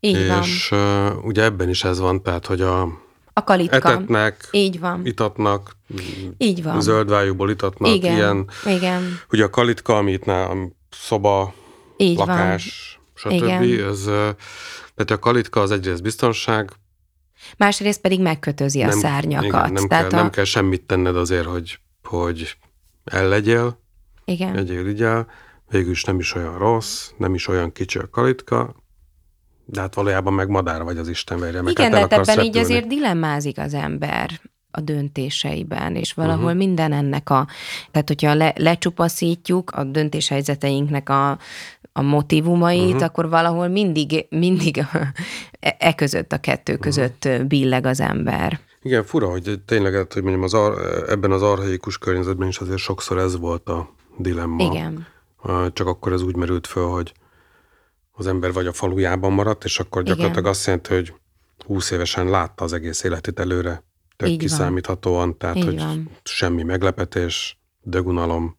Így 0.00 0.28
van. 0.28 0.42
és 0.42 0.70
uh, 0.72 1.24
ugye 1.24 1.42
ebben 1.42 1.68
is 1.68 1.84
ez 1.84 1.98
van, 1.98 2.22
tehát, 2.22 2.46
hogy 2.46 2.60
a 2.60 2.82
A 3.32 3.44
kalitka. 3.44 3.76
etetnek, 3.76 4.48
Így 4.50 4.80
van. 4.80 5.06
itatnak, 5.06 5.76
Így 6.38 6.62
van. 6.62 6.80
zöldvájúból 6.80 7.50
itatnak, 7.50 7.90
igen, 7.94 8.14
ilyen, 8.16 8.48
igen, 8.66 9.20
ugye 9.32 9.44
a 9.44 9.50
kalitka, 9.50 9.96
ami 9.96 10.12
itt 10.12 10.24
nálam 10.24 10.76
szoba, 10.90 11.54
így 12.00 12.16
lakás, 12.16 12.98
stb. 13.14 13.30
Igen. 13.30 13.88
Ez, 13.88 14.04
tehát 14.04 15.10
a 15.10 15.18
kalitka 15.18 15.60
az 15.60 15.70
egyrészt 15.70 16.02
biztonság, 16.02 16.68
van. 16.68 16.78
Másrészt 17.56 18.00
pedig 18.00 18.20
megkötözi 18.20 18.82
a 18.82 18.86
nem, 18.86 18.98
szárnyakat. 18.98 19.48
Igen, 19.48 19.72
nem, 19.72 19.88
Tehát 19.88 20.08
kell, 20.08 20.18
a, 20.18 20.22
nem 20.22 20.30
kell 20.30 20.44
semmit 20.44 20.82
tenned 20.82 21.16
azért, 21.16 21.46
hogy, 21.46 21.78
hogy 22.02 22.56
ellegyél, 23.04 23.80
igen. 24.24 24.56
egyél, 24.56 24.86
igyál, 24.86 25.26
végül 25.70 25.90
is 25.90 26.04
nem 26.04 26.18
is 26.18 26.34
olyan 26.34 26.58
rossz, 26.58 27.10
nem 27.16 27.34
is 27.34 27.48
olyan 27.48 27.72
kicsi 27.72 27.98
a 27.98 28.08
kalitka, 28.08 28.74
de 29.64 29.80
hát 29.80 29.94
valójában 29.94 30.32
meg 30.32 30.48
madár 30.48 30.82
vagy 30.82 30.98
az 30.98 31.08
Isten 31.08 31.38
verje, 31.38 31.62
meg 31.62 31.72
Igen, 31.72 31.92
hát 31.92 32.08
de 32.08 32.16
hát 32.16 32.28
ebben 32.28 32.44
így 32.44 32.54
repülni. 32.54 32.58
azért 32.58 32.86
dilemmázik 32.86 33.58
az 33.58 33.74
ember 33.74 34.40
a 34.70 34.80
döntéseiben, 34.80 35.96
és 35.96 36.12
valahol 36.12 36.44
uh-huh. 36.44 36.58
minden 36.58 36.92
ennek 36.92 37.30
a, 37.30 37.46
tehát 37.90 38.08
hogyha 38.08 38.34
le, 38.34 38.54
lecsupaszítjuk 38.56 39.70
a 39.70 39.84
döntéshelyzeteinknek 39.84 41.08
a, 41.08 41.38
a 41.92 42.02
motivumait, 42.02 42.86
uh-huh. 42.86 43.02
akkor 43.02 43.28
valahol 43.28 43.68
mindig, 43.68 44.26
mindig 44.28 44.78
e, 45.60 45.76
e 45.78 45.94
között, 45.94 46.32
a 46.32 46.38
kettő 46.38 46.72
Mhm. 46.72 46.80
között 46.82 47.28
billeg 47.46 47.86
az 47.86 48.00
ember. 48.00 48.60
Igen, 48.82 49.04
fura, 49.04 49.30
hogy 49.30 49.60
tényleg, 49.66 49.94
hát, 49.94 50.12
hogy 50.12 50.22
mondjam, 50.22 50.44
az 50.44 50.54
ar, 50.54 51.04
ebben 51.08 51.30
az 51.32 51.42
arhaikus 51.42 51.98
környezetben 51.98 52.48
is 52.48 52.58
azért 52.58 52.78
sokszor 52.78 53.18
ez 53.18 53.38
volt 53.38 53.68
a 53.68 53.94
dilemma. 54.18 54.64
Igen. 54.64 55.06
Csak 55.72 55.86
akkor 55.86 56.12
ez 56.12 56.22
úgy 56.22 56.36
merült 56.36 56.66
föl, 56.66 56.86
hogy 56.86 57.12
az 58.12 58.26
ember 58.26 58.52
vagy 58.52 58.66
a 58.66 58.72
falujában 58.72 59.32
maradt, 59.32 59.64
és 59.64 59.78
akkor 59.78 60.02
Igen. 60.02 60.14
gyakorlatilag 60.14 60.50
azt 60.50 60.66
jelenti, 60.66 60.94
hogy 60.94 61.14
20 61.66 61.90
évesen 61.90 62.28
látta 62.28 62.64
az 62.64 62.72
egész 62.72 63.02
életét 63.02 63.38
előre, 63.38 63.82
tök 64.20 64.28
Így 64.28 64.38
van. 64.38 64.46
kiszámíthatóan, 64.48 65.38
tehát 65.38 65.56
Így 65.56 65.64
hogy 65.64 65.78
van. 65.78 66.10
semmi 66.22 66.62
meglepetés, 66.62 67.58
dögunalom, 67.82 68.56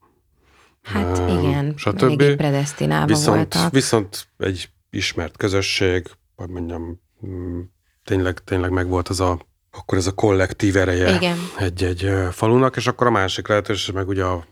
Hát 0.84 1.20
Ám, 1.20 1.40
igen, 1.40 1.74
stb. 1.78 2.36
predestinálva 2.36 3.06
viszont, 3.06 3.36
voltak. 3.54 3.72
viszont 3.72 4.28
egy 4.38 4.70
ismert 4.90 5.38
közösség, 5.38 6.06
vagy 6.36 6.50
mondjam, 6.50 7.02
mm, 7.28 7.60
tényleg, 8.04 8.40
tényleg 8.44 8.72
megvolt 8.72 9.08
az 9.10 9.20
a, 9.20 9.40
akkor 9.72 9.98
ez 9.98 10.08
a 10.08 10.12
kollektív 10.12 10.78
ereje 10.78 11.16
Igen. 11.16 11.38
egy-egy 11.58 12.12
falunak, 12.32 12.76
és 12.76 12.88
akkor 12.88 13.08
a 13.08 13.12
másik 13.12 13.48
lehetőség 13.48 13.96
meg 13.96 14.08
ugye 14.08 14.24
a 14.24 14.46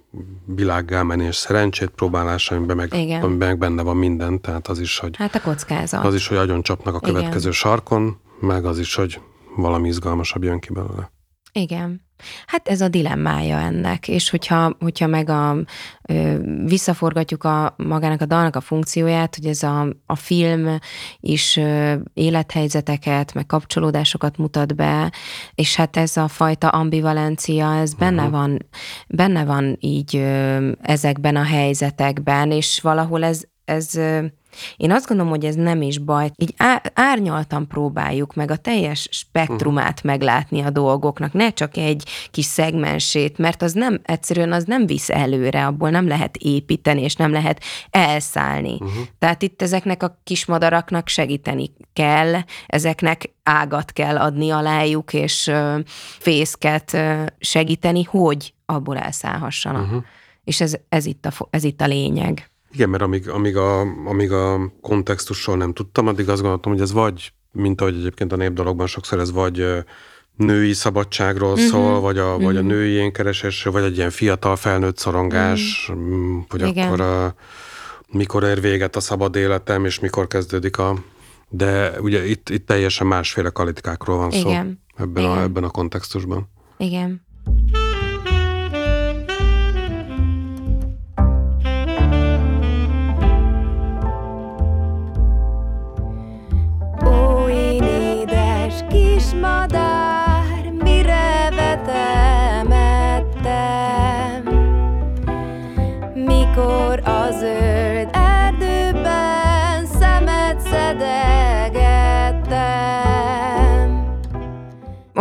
világgá 0.45 1.01
menés 1.01 1.35
szerencsét 1.35 1.89
próbálása, 1.89 2.55
amiben 2.55 2.75
meg, 2.75 2.93
Igen. 2.93 3.21
amiben 3.21 3.59
benne 3.59 3.81
van 3.81 3.97
minden, 3.97 4.41
tehát 4.41 4.67
az 4.67 4.79
is, 4.79 4.97
hogy 4.99 5.15
Hát 5.17 5.35
a 5.35 5.41
kockázat. 5.41 6.05
az 6.05 6.13
is, 6.15 6.27
hogy 6.27 6.37
agyon 6.37 6.61
csapnak 6.61 6.93
a 6.95 6.99
Igen. 7.01 7.13
következő 7.13 7.51
sarkon, 7.51 8.19
meg 8.39 8.65
az 8.65 8.79
is, 8.79 8.95
hogy 8.95 9.19
valami 9.61 9.87
izgalmasabb 9.87 10.43
jön 10.43 10.59
ki 10.59 10.73
belőle. 10.73 11.11
Igen. 11.51 12.07
Hát 12.47 12.67
ez 12.67 12.81
a 12.81 12.87
dilemmája 12.87 13.57
ennek, 13.57 14.07
és 14.07 14.29
hogyha, 14.29 14.75
hogyha 14.79 15.07
meg 15.07 15.29
a, 15.29 15.55
ö, 16.09 16.35
visszaforgatjuk 16.65 17.43
a 17.43 17.73
magának 17.77 18.21
a 18.21 18.25
dalnak 18.25 18.55
a 18.55 18.61
funkcióját, 18.61 19.35
hogy 19.35 19.45
ez 19.45 19.63
a, 19.63 19.87
a 20.05 20.15
film 20.15 20.77
is 21.19 21.57
ö, 21.57 21.93
élethelyzeteket, 22.13 23.33
meg 23.33 23.45
kapcsolódásokat 23.45 24.37
mutat 24.37 24.75
be, 24.75 25.11
és 25.55 25.75
hát 25.75 25.97
ez 25.97 26.17
a 26.17 26.27
fajta 26.27 26.67
ambivalencia, 26.67 27.75
ez 27.75 27.93
benne 27.93 28.23
Mhm. 28.23 28.31
van, 28.31 28.65
benne 29.07 29.45
van 29.45 29.77
így 29.79 30.15
ö, 30.15 30.71
ezekben 30.81 31.35
a 31.35 31.43
helyzetekben, 31.43 32.51
és 32.51 32.79
valahol 32.81 33.23
ez, 33.23 33.43
ez 33.69 33.99
én 34.77 34.91
azt 34.91 35.07
gondolom, 35.07 35.31
hogy 35.31 35.45
ez 35.45 35.55
nem 35.55 35.81
is 35.81 35.97
baj. 35.97 36.31
Így 36.35 36.53
árnyaltan 36.93 37.67
próbáljuk 37.67 38.33
meg 38.33 38.51
a 38.51 38.55
teljes 38.55 39.07
spektrumát 39.11 40.03
meglátni 40.03 40.61
a 40.61 40.69
dolgoknak, 40.69 41.33
ne 41.33 41.53
csak 41.53 41.77
egy 41.77 42.09
kis 42.31 42.45
szegmensét, 42.45 43.37
mert 43.37 43.61
az 43.61 43.73
nem, 43.73 43.99
egyszerűen 44.03 44.51
az 44.51 44.63
nem 44.63 44.85
visz 44.85 45.09
előre, 45.09 45.65
abból 45.65 45.89
nem 45.89 46.07
lehet 46.07 46.37
építeni, 46.37 47.01
és 47.01 47.15
nem 47.15 47.31
lehet 47.31 47.63
elszállni. 47.89 48.73
Uh-huh. 48.73 49.03
Tehát 49.19 49.41
itt 49.41 49.61
ezeknek 49.61 50.03
a 50.03 50.19
kismadaraknak 50.23 51.07
segíteni 51.07 51.71
kell, 51.93 52.33
ezeknek 52.67 53.33
ágat 53.43 53.91
kell 53.91 54.17
adni 54.17 54.49
alájuk, 54.49 55.13
és 55.13 55.51
fészket 56.19 56.97
segíteni, 57.39 58.03
hogy 58.03 58.53
abból 58.65 58.97
elszállhassanak. 58.97 59.85
Uh-huh. 59.85 60.03
És 60.43 60.61
ez, 60.61 60.75
ez, 60.89 61.05
itt 61.05 61.25
a, 61.25 61.47
ez 61.49 61.63
itt 61.63 61.81
a 61.81 61.87
lényeg. 61.87 62.48
Igen, 62.71 62.89
mert 62.89 63.03
amíg, 63.03 63.29
amíg, 63.29 63.57
a, 63.57 63.79
amíg 64.05 64.31
a 64.31 64.71
kontextusról 64.81 65.57
nem 65.57 65.73
tudtam, 65.73 66.07
addig 66.07 66.29
azt 66.29 66.41
gondoltam, 66.41 66.71
hogy 66.71 66.81
ez 66.81 66.91
vagy, 66.91 67.33
mint 67.51 67.81
ahogy 67.81 67.95
egyébként 67.95 68.31
a 68.33 68.35
népdalokban 68.35 68.87
sokszor 68.87 69.19
ez 69.19 69.31
vagy 69.31 69.65
női 70.35 70.73
szabadságról 70.73 71.51
Mhm. 71.51 71.59
uh-huh. 71.59 71.71
szól, 71.71 71.99
vagy 71.99 72.17
a, 72.17 72.25
uh-huh. 72.25 72.43
vagy 72.43 72.57
a 72.57 72.61
női 72.61 72.91
énkeresésről, 72.91 73.73
vagy 73.73 73.83
egy 73.83 73.97
ilyen 73.97 74.09
fiatal 74.09 74.55
felnőtt 74.55 74.97
szorongás, 74.97 75.89
uh-huh. 75.89 76.43
hogy 76.49 76.67
Igen. 76.67 76.87
akkor 76.87 77.01
uh, 77.01 77.31
mikor 78.11 78.43
ér 78.43 78.61
véget 78.61 78.95
a 78.95 78.99
szabad 78.99 79.35
életem, 79.35 79.85
és 79.85 79.99
mikor 79.99 80.27
kezdődik 80.27 80.77
a... 80.77 80.95
De 81.49 81.91
ugye 82.01 82.27
itt, 82.27 82.49
itt 82.49 82.65
teljesen 82.65 83.07
másféle 83.07 83.49
kalitikákról 83.49 84.17
van 84.17 84.31
szó 84.31 84.49
Igen. 84.49 84.81
ebben, 84.95 85.23
A, 85.23 85.31
Igen. 85.31 85.43
ebben 85.43 85.63
a 85.63 85.69
kontextusban. 85.69 86.49
Igen. 86.77 87.21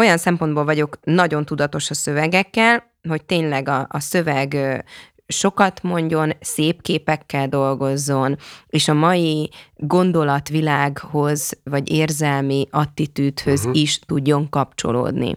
Olyan 0.08 0.20
szempontból 0.20 0.64
vagyok 0.64 0.98
nagyon 1.04 1.44
tudatos 1.44 1.90
a 1.90 1.94
szövegekkel, 1.94 2.92
hogy 3.08 3.24
tényleg 3.24 3.68
a, 3.68 3.86
a 3.90 4.00
szöveg 4.00 4.56
sokat 5.26 5.82
mondjon, 5.82 6.32
szép 6.40 6.82
képekkel 6.82 7.48
dolgozzon, 7.48 8.36
és 8.66 8.88
a 8.88 8.94
mai 8.94 9.50
gondolatvilághoz, 9.76 11.60
vagy 11.64 11.90
érzelmi 11.90 12.68
attitűdhöz 12.70 13.60
uh-huh. 13.60 13.80
is 13.80 13.98
tudjon 13.98 14.48
kapcsolódni. 14.48 15.36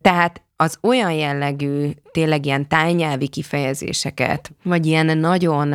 Tehát 0.00 0.42
az 0.56 0.78
olyan 0.82 1.12
jellegű, 1.12 1.90
tényleg 2.12 2.46
ilyen 2.46 2.68
tájnyelvi 2.68 3.28
kifejezéseket, 3.28 4.52
vagy 4.62 4.86
ilyen 4.86 5.18
nagyon 5.18 5.72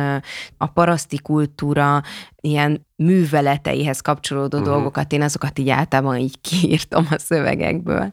a 0.56 0.66
paraszti 0.66 1.18
kultúra 1.18 2.02
ilyen 2.40 2.86
műveleteihez 2.96 4.00
kapcsolódó 4.00 4.58
uh-huh. 4.58 4.72
dolgokat, 4.72 5.12
én 5.12 5.22
azokat 5.22 5.58
így 5.58 5.68
általában 5.68 6.16
így 6.16 6.40
kiírtam 6.40 7.06
a 7.10 7.18
szövegekből. 7.18 8.10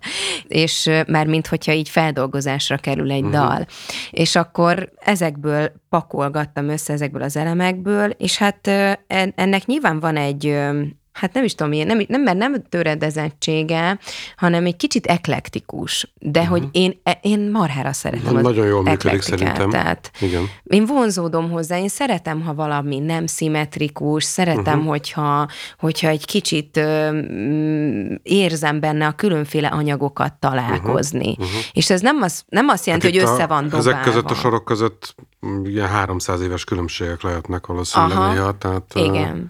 És 0.48 0.90
már 1.08 1.28
mint 1.28 1.48
hogyha 1.48 1.74
így 1.74 1.90
feldolgozásra 1.90 2.78
kerül 2.78 3.12
egy 3.12 3.24
uh-huh. 3.24 3.40
dal. 3.40 3.66
És 4.12 4.36
akkor 4.36 4.92
ezekből 5.00 5.72
pakolgattam 5.90 6.70
össze, 6.70 6.94
ezekből 6.94 7.22
az 7.22 7.38
elemekből, 7.38 8.10
és 8.10 8.38
hát 8.38 8.68
ennek 9.36 9.66
nyilván 9.66 10.00
van 10.00 10.16
egy 10.16 10.58
hát 11.20 11.34
nem 11.34 11.44
is 11.44 11.56
tudom, 11.56 11.72
ilyen, 11.72 11.88
nem, 11.88 12.02
nem, 12.08 12.22
mert 12.22 12.38
nem 12.38 12.64
töredezettsége, 12.70 14.00
hanem 14.38 14.66
egy 14.66 14.76
kicsit 14.76 15.06
eklektikus. 15.06 16.12
De 16.20 16.40
uh-huh. 16.40 16.58
hogy 16.58 16.68
én, 16.72 17.00
e, 17.04 17.20
én 17.22 17.50
marhára 17.52 17.94
szeretem 17.94 18.34
Na, 18.34 18.42
nagyon 18.42 18.66
jól 18.68 18.84
működik 18.84 19.22
szerintem. 19.22 19.70
Tehát 19.70 20.12
Igen. 20.22 20.44
én 20.64 20.86
vonzódom 20.86 21.52
hozzá, 21.52 21.78
én 21.78 21.88
szeretem, 21.88 22.42
ha 22.42 22.54
valami 22.54 23.00
nem 23.00 23.26
szimmetrikus, 23.26 24.24
szeretem, 24.24 24.62
Mhm. 24.64 24.72
uh-huh. 24.72 24.88
hogyha, 24.90 25.48
hogyha 25.80 26.08
egy 26.08 26.26
kicsit 26.26 26.78
ö, 26.78 27.12
mm, 27.12 28.14
érzem 28.24 28.80
benne 28.80 29.08
a 29.08 29.12
különféle 29.12 29.68
anyagokat 29.68 30.34
találkozni. 30.34 31.30
Uh-huh. 31.30 31.46
Uh-huh. 31.46 31.62
És 31.72 31.90
ez 31.90 32.02
nem, 32.02 32.22
az, 32.22 32.44
nem 32.48 32.68
azt 32.68 32.86
jelenti, 32.86 33.08
Mhm. 33.08 33.18
Hát 33.18 33.28
hogy 33.28 33.36
össze 33.38 33.48
van 33.48 33.64
dobálva. 33.64 33.90
Ezek 33.90 34.02
között 34.04 34.30
a 34.30 34.36
sorok 34.36 34.66
között 34.66 35.16
mm, 35.46 35.66
ilyen 35.66 35.88
300 35.88 36.42
éves 36.42 36.64
különbségek 36.64 37.22
lehetnek 37.22 37.66
valószínűleg 37.68 38.18
Aha. 38.18 38.32
néha, 38.32 38.58
tehát 38.58 38.92
ö, 38.96 39.00
Igen. 39.00 39.30
ami 39.30 39.44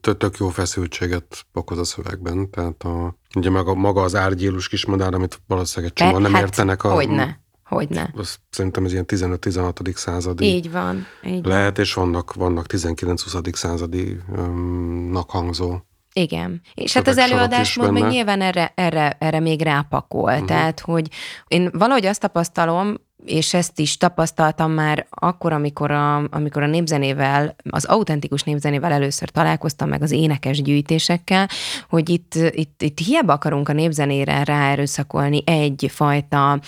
tö- 0.00 0.18
tök 0.18 0.36
jó 0.36 0.48
feszültséget 0.48 1.46
okoz 1.52 1.78
a 1.78 1.84
szövegben, 1.84 2.50
tehát 2.50 2.82
a, 2.82 3.16
ugye 3.36 3.50
maga, 3.50 3.74
maga 3.74 4.02
az 4.02 4.14
árgyélus 4.14 4.68
kismadár, 4.68 5.14
amit 5.14 5.40
valószínűleg 5.46 5.92
egy 5.96 6.02
csomóan 6.02 6.22
nem 6.22 6.32
hát, 6.32 6.42
értenek. 6.42 6.84
A, 6.84 6.92
Hogyne, 6.92 7.40
hogyne. 7.64 8.10
Az, 8.16 8.38
szerintem 8.50 8.84
ez 8.84 8.92
ilyen 8.92 9.04
15-16. 9.08 9.94
századi 9.94 10.44
Így 10.44 10.70
van. 10.70 11.06
Így 11.24 11.42
van. 11.42 11.52
lehet, 11.52 11.78
és 11.78 11.94
vannak, 11.94 12.34
vannak 12.34 12.66
19-20. 12.68 13.54
századi 13.54 14.20
um, 14.28 15.18
hangzó. 15.28 15.78
Igen. 16.12 16.60
És 16.74 16.92
hát 16.92 17.06
az 17.06 17.18
előadásmód 17.18 17.92
meg 17.92 18.02
benne. 18.02 18.14
nyilván 18.14 18.40
erre, 18.40 18.72
erre, 18.74 19.16
erre 19.20 19.40
még 19.40 19.62
rápakol. 19.62 20.32
Uh-huh. 20.32 20.46
Tehát, 20.46 20.80
hogy 20.80 21.08
én 21.48 21.70
valahogy 21.72 22.06
azt 22.06 22.20
tapasztalom, 22.20 22.94
és 23.24 23.54
ezt 23.54 23.78
is 23.78 23.96
tapasztaltam 23.96 24.72
már 24.72 25.06
akkor, 25.10 25.52
amikor 25.52 25.90
a, 25.90 26.16
amikor 26.16 26.62
a 26.62 26.66
népzenével, 26.66 27.56
az 27.70 27.84
autentikus 27.84 28.42
népzenével 28.42 28.92
először 28.92 29.28
találkoztam 29.28 29.88
meg 29.88 30.02
az 30.02 30.10
énekes 30.10 30.62
gyűjtésekkel, 30.62 31.48
hogy 31.88 32.08
itt, 32.08 32.34
itt, 32.34 32.82
itt 32.82 32.98
hiába 32.98 33.32
akarunk 33.32 33.68
a 33.68 33.72
népzenére 33.72 34.44
ráerőszakolni 34.44 35.42
egyfajta 35.46 36.60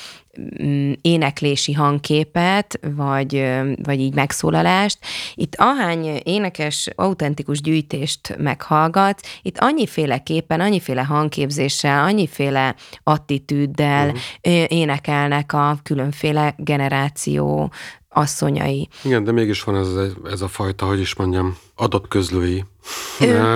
éneklési 1.01 1.73
hangképet, 1.73 2.81
vagy, 2.97 3.51
vagy 3.83 4.01
így 4.01 4.15
megszólalást. 4.15 4.99
Itt 5.35 5.55
ahány 5.57 6.21
énekes, 6.25 6.89
autentikus 6.95 7.61
gyűjtést 7.61 8.37
meghallgat, 8.39 9.21
itt 9.43 9.59
annyiféleképpen, 9.59 10.61
annyiféle 10.61 11.03
hangképzéssel, 11.03 12.05
annyiféle 12.05 12.75
attitűddel 13.03 14.07
uh-huh. 14.07 14.65
énekelnek 14.69 15.53
a 15.53 15.79
különféle 15.83 16.55
generáció 16.57 17.73
asszonyai. 18.09 18.89
Igen, 19.05 19.25
de 19.25 19.33
mégis 19.33 19.63
van 19.63 19.77
ez, 19.77 19.89
ez 20.31 20.41
a 20.41 20.49
fajta, 20.49 20.87
hogy 20.87 21.01
is 21.01 21.15
mondjam, 21.15 21.57
adott 21.75 22.09
közlői 22.09 22.65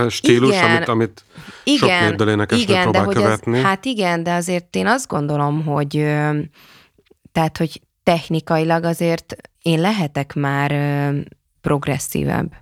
stílus, 0.08 0.50
igen. 0.50 0.64
amit, 0.64 0.88
amit 0.88 1.23
sok 1.64 1.88
népdalénekesnő 2.00 2.62
igen, 2.62 2.90
de 2.92 2.98
hogy 2.98 3.14
követni. 3.14 3.58
Ez, 3.58 3.64
hát 3.64 3.84
igen, 3.84 4.22
de 4.22 4.32
azért 4.32 4.76
én 4.76 4.86
azt 4.86 5.08
gondolom, 5.08 5.64
hogy 5.64 5.90
tehát, 7.32 7.56
hogy 7.58 7.80
technikailag 8.02 8.84
azért 8.84 9.36
én 9.62 9.80
lehetek 9.80 10.34
már 10.34 10.74
progresszívebb. 11.60 12.52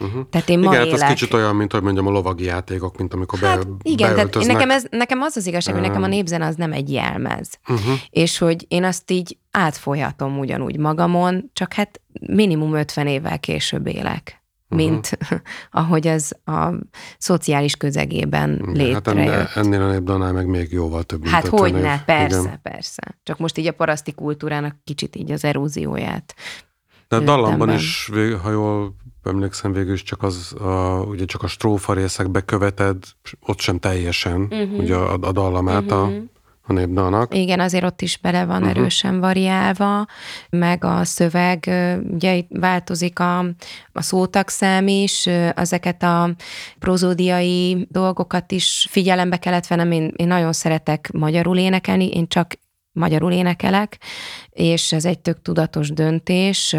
Uh-huh. 0.00 0.28
Tehát 0.30 0.48
én 0.48 0.58
ma 0.58 0.64
Igen, 0.64 0.78
hát 0.78 0.86
élek. 0.86 1.02
ez 1.02 1.08
kicsit 1.08 1.32
olyan, 1.32 1.56
mint 1.56 1.72
hogy 1.72 1.82
mondjam 1.82 2.06
a 2.06 2.10
lovagi 2.10 2.44
játékok, 2.44 2.96
mint 2.96 3.14
amikor 3.14 3.38
Hát 3.38 3.68
be, 3.68 3.74
igen, 3.82 4.14
tehát 4.14 4.46
nekem, 4.46 4.70
ez, 4.70 4.84
nekem 4.90 5.20
az 5.20 5.36
az 5.36 5.46
igazság, 5.46 5.74
hogy 5.74 5.82
nekem 5.82 6.02
a 6.02 6.04
Öm. 6.04 6.10
népzene 6.10 6.46
az 6.46 6.54
nem 6.54 6.72
egy 6.72 6.92
jelmez. 6.92 7.58
Uh-huh. 7.68 7.94
És 8.10 8.38
hogy 8.38 8.64
én 8.68 8.84
azt 8.84 9.10
így 9.10 9.38
átfolyhatom 9.50 10.38
ugyanúgy 10.38 10.78
magamon, 10.78 11.50
csak 11.52 11.72
hát 11.72 12.00
minimum 12.26 12.74
50 12.74 13.06
évvel 13.06 13.38
később 13.38 13.86
élek, 13.86 14.41
Mhm. 14.72 14.82
mint 14.82 15.18
ahogy 15.70 16.06
az 16.06 16.36
a 16.44 16.68
szociális 17.18 17.76
közegében 17.76 18.62
Hát 18.66 18.76
létrejött. 18.76 19.06
ennél, 19.08 19.48
ennél 19.54 19.82
a 19.82 19.90
népdalnál 19.90 20.32
meg 20.32 20.46
még 20.46 20.72
jóval 20.72 21.02
több, 21.02 21.20
mint 21.20 21.32
Hát 21.32 21.44
50 21.44 21.60
hogy 21.60 21.74
év. 21.74 21.82
ne, 21.82 22.04
persze, 22.04 22.40
Igen. 22.40 22.60
persze. 22.62 23.18
Csak 23.22 23.38
most 23.38 23.58
így 23.58 23.66
a 23.66 23.72
paraszti 23.72 24.12
kultúrának 24.12 24.76
kicsit 24.84 25.16
így 25.16 25.30
az 25.30 25.44
erózióját. 25.44 26.34
De 27.08 27.16
a 27.16 27.20
dallamban 27.20 27.66
be. 27.66 27.74
is, 27.74 28.10
ha 28.42 28.50
jól 28.50 28.94
emlékszem, 29.22 29.72
végül 29.72 29.92
is 29.92 30.02
csak 30.02 30.22
az, 30.22 30.52
a, 30.60 31.04
ugye 31.08 31.24
csak 31.24 31.42
a 31.42 31.46
strófa 31.46 31.92
részekbe 31.92 32.40
követed, 32.40 32.96
ott 33.40 33.58
sem 33.60 33.78
teljesen, 33.78 34.40
Mhm. 34.40 34.52
uh-huh. 34.60 34.78
ugye 34.78 34.94
a, 34.94 35.12
a 35.20 35.32
dallamát 35.32 35.82
uh-huh. 35.82 36.00
a, 36.02 36.10
a 36.66 36.72
népdalnak. 36.72 37.34
Igen, 37.36 37.60
azért 37.60 37.84
ott 37.84 38.02
is 38.02 38.18
bele 38.18 38.44
van 38.44 38.62
uh-huh. 38.62 38.70
erősen 38.70 39.20
variálva, 39.20 40.06
meg 40.50 40.84
a 40.84 41.04
szöveg, 41.04 41.70
ugye 42.10 42.34
itt 42.34 42.48
változik 42.50 43.18
a, 43.18 43.38
a 43.92 44.02
szótagszám 44.02 44.86
is, 44.86 45.26
ezeket 45.54 46.02
a 46.02 46.34
prozódiai 46.78 47.86
dolgokat 47.90 48.52
is 48.52 48.86
figyelembe 48.90 49.36
kellett 49.36 49.66
vennem. 49.66 49.92
Én, 49.92 50.12
én 50.16 50.26
nagyon 50.26 50.52
szeretek 50.52 51.10
magyarul 51.12 51.58
énekelni, 51.58 52.08
én 52.08 52.28
csak 52.28 52.54
magyarul 52.92 53.32
énekelek, 53.32 53.98
és 54.50 54.92
ez 54.92 55.04
egy 55.04 55.18
tök 55.18 55.42
tudatos 55.42 55.90
döntés. 55.90 56.76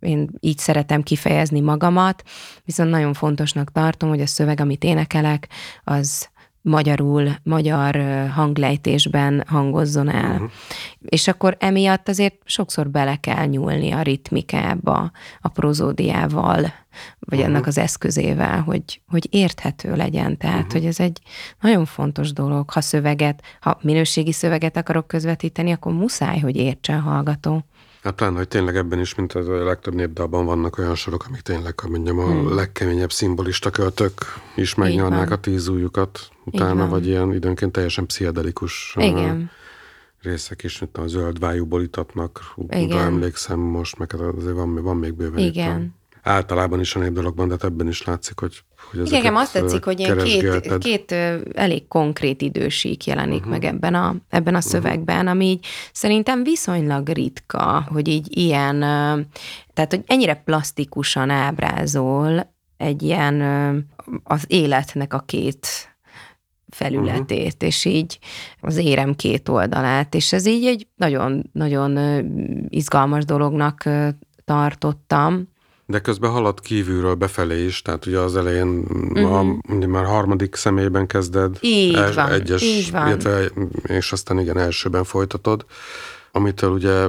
Én 0.00 0.30
így 0.40 0.58
szeretem 0.58 1.02
kifejezni 1.02 1.60
magamat, 1.60 2.22
viszont 2.64 2.90
nagyon 2.90 3.12
fontosnak 3.12 3.72
tartom, 3.72 4.08
hogy 4.08 4.20
a 4.20 4.26
szöveg, 4.26 4.60
amit 4.60 4.84
énekelek, 4.84 5.48
az 5.84 6.28
magyarul, 6.66 7.36
magyar 7.42 7.96
hanglejtésben 8.34 9.44
hangozzon 9.46 10.08
el. 10.08 10.32
Uh-huh. 10.32 10.50
És 10.98 11.28
akkor 11.28 11.56
emiatt 11.60 12.08
azért 12.08 12.34
sokszor 12.44 12.88
bele 12.90 13.16
kell 13.16 13.46
nyúlni 13.46 13.90
a 13.90 14.02
ritmikába, 14.02 15.10
a 15.40 15.48
prozódiával, 15.48 16.60
vagy 17.18 17.38
uh-huh. 17.38 17.44
ennek 17.44 17.66
az 17.66 17.78
eszközével, 17.78 18.60
hogy, 18.60 19.00
hogy 19.08 19.28
érthető 19.30 19.96
legyen. 19.96 20.36
Tehát, 20.36 20.56
uh-huh. 20.56 20.72
hogy 20.72 20.84
ez 20.84 21.00
egy 21.00 21.20
nagyon 21.60 21.84
fontos 21.84 22.32
dolog. 22.32 22.70
Ha 22.70 22.80
szöveget, 22.80 23.42
ha 23.60 23.78
minőségi 23.82 24.32
szöveget 24.32 24.76
akarok 24.76 25.06
közvetíteni, 25.06 25.72
akkor 25.72 25.92
muszáj, 25.92 26.38
hogy 26.38 26.56
értse 26.56 26.94
a 26.94 27.00
hallgató. 27.00 27.64
Hát 28.06 28.14
pláne, 28.14 28.36
hogy 28.36 28.48
tényleg 28.48 28.76
ebben 28.76 29.00
is, 29.00 29.14
mint 29.14 29.32
a 29.32 29.64
legtöbb 29.64 29.94
népdalban 29.94 30.44
vannak 30.44 30.78
olyan 30.78 30.94
sorok, 30.94 31.24
amik 31.28 31.40
tényleg, 31.40 31.80
hogy 31.80 31.90
mondjam, 31.90 32.18
a 32.18 32.26
hmm. 32.26 32.54
legkeményebb 32.54 33.12
szimbolista 33.12 33.70
költök 33.70 34.12
is 34.56 34.74
megnyalnák 34.74 35.30
a 35.30 35.36
tíz 35.36 35.68
ujjukat 35.68 36.28
utána, 36.44 36.88
vagy 36.88 37.06
ilyen 37.06 37.32
időnként 37.32 37.72
teljesen 37.72 38.06
pszichedelikus 38.06 38.94
Igen. 38.98 39.50
részek 40.22 40.62
is, 40.62 40.78
mint 40.78 40.96
a 40.96 41.06
zöld 41.06 41.38
vájúból 41.38 41.82
itatnak, 41.82 42.54
Igen. 42.56 42.84
oda 42.84 42.98
emlékszem 43.00 43.58
most, 43.58 43.98
meg 43.98 44.10
hát 44.10 44.20
azért 44.20 44.54
van, 44.54 44.82
van 44.82 44.96
még 44.96 45.14
bőven 45.14 45.38
Igen. 45.38 45.94
általában 46.22 46.80
is 46.80 46.96
a 46.96 46.98
népdalokban, 46.98 47.48
de 47.48 47.52
hát 47.52 47.64
ebben 47.64 47.88
is 47.88 48.02
látszik, 48.02 48.38
hogy, 48.38 48.62
hogy 48.90 49.06
Igen, 49.06 49.20
nekem 49.20 49.36
azt 49.36 49.52
tetszik, 49.52 49.84
hogy 49.84 50.00
ilyen 50.00 50.18
két, 50.18 50.78
két 50.78 51.12
elég 51.54 51.88
konkrét 51.88 52.42
idősík 52.42 53.06
jelenik 53.06 53.44
Mhm. 53.44 53.48
uh-huh. 53.48 53.62
meg 53.62 53.74
ebben 53.74 53.94
a, 53.94 54.16
ebben 54.28 54.54
a 54.54 54.60
szövegben, 54.60 55.26
ami 55.26 55.44
így 55.46 55.66
szerintem 55.92 56.42
viszonylag 56.42 57.08
ritka, 57.08 57.88
hogy 57.92 58.08
így 58.08 58.38
ilyen, 58.38 58.78
tehát 59.74 59.90
hogy 59.90 60.02
ennyire 60.06 60.34
plastikusan 60.34 61.30
ábrázol 61.30 62.54
egy 62.76 63.02
ilyen 63.02 63.40
az 64.24 64.44
életnek 64.46 65.14
a 65.14 65.22
két 65.26 65.66
felületét, 66.68 67.52
uh-huh. 67.52 67.68
és 67.68 67.84
így 67.84 68.18
az 68.60 68.76
érem 68.76 69.14
két 69.14 69.48
oldalát, 69.48 70.14
és 70.14 70.32
ez 70.32 70.46
így 70.46 70.66
egy 70.66 70.86
nagyon-nagyon 70.96 71.98
izgalmas 72.68 73.24
dolognak 73.24 73.84
tartottam. 74.44 75.48
De 75.88 75.98
közben 76.00 76.30
halad 76.30 76.60
kívülről 76.60 77.14
befelé 77.14 77.64
is, 77.64 77.82
tehát 77.82 78.06
ugye 78.06 78.18
az 78.18 78.36
elején 78.36 78.78
uh-huh. 78.78 79.38
a, 79.38 79.44
ugye 79.74 79.86
már 79.86 80.04
harmadik 80.04 80.54
személyben 80.54 81.06
kezded, 81.06 81.50
Mhm. 81.50 81.58
Így 81.62 82.14
van, 82.14 82.32
egyes, 82.32 82.62
így 82.62 82.90
van. 82.90 83.06
Illetve, 83.06 83.44
és 83.86 84.12
aztán 84.12 84.38
igen, 84.38 84.58
elsőben 84.58 85.04
folytatod, 85.04 85.64
amitől 86.32 86.70
ugye 86.70 87.08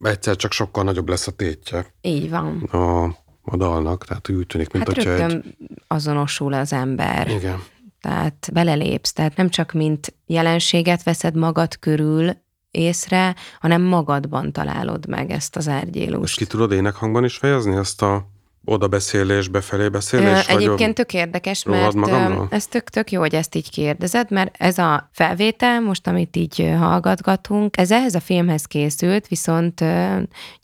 egyszer 0.00 0.36
csak 0.36 0.52
sokkal 0.52 0.84
nagyobb 0.84 1.08
lesz 1.08 1.26
a 1.26 1.30
tétje 1.30 1.94
Így 2.00 2.30
van. 2.30 2.62
a, 2.62 3.04
a 3.42 3.56
dalnak, 3.56 4.04
tehát 4.04 4.28
úgy 4.30 4.46
tűnik, 4.46 4.72
mint 4.72 4.86
Hát 4.86 4.96
hogyha 4.96 5.24
egy... 5.24 5.56
azonosul 5.86 6.52
az 6.52 6.72
ember. 6.72 7.28
Igen. 7.28 7.62
Tehát 8.00 8.50
belelépsz, 8.52 9.12
tehát 9.12 9.36
nem 9.36 9.48
csak 9.48 9.72
mint 9.72 10.14
jelenséget 10.26 11.02
veszed 11.02 11.34
magad 11.36 11.78
körül 11.78 12.30
észre, 12.70 13.34
hanem 13.60 13.82
magadban 13.82 14.52
találod 14.52 15.08
meg 15.08 15.30
ezt 15.30 15.56
az 15.56 15.66
És 15.66 15.72
árgyélust. 15.72 16.36
ki 16.36 16.46
tudod 16.46 16.72
énekhangban 16.72 17.24
is 17.24 17.36
fejezni 17.36 17.76
ezt 17.76 18.02
a 18.02 18.26
oda 18.64 18.88
beszélés, 18.88 19.48
befelé 19.48 19.84
Ö, 19.84 19.88
beszélés? 19.88 20.46
Egyébként 20.46 20.94
tök 20.94 21.14
érdekes, 21.14 21.64
mert 21.64 21.94
ö, 21.94 21.98
magamról? 21.98 22.46
ez 22.50 22.66
tök, 22.66 22.88
tök 22.88 23.10
jó, 23.12 23.20
hogy 23.20 23.34
ezt 23.34 23.54
így 23.54 23.70
kérdezed, 23.70 24.30
mert 24.30 24.54
ez 24.58 24.78
a 24.78 25.08
felvétel, 25.12 25.80
most 25.80 26.06
amit 26.06 26.36
így 26.36 26.60
ö, 26.60 26.70
hallgatgatunk, 26.70 27.76
ez 27.78 27.90
ehhez 27.90 28.14
a 28.14 28.20
filmhez 28.20 28.64
készült, 28.64 29.28
viszont 29.28 29.80
ö, 29.80 30.16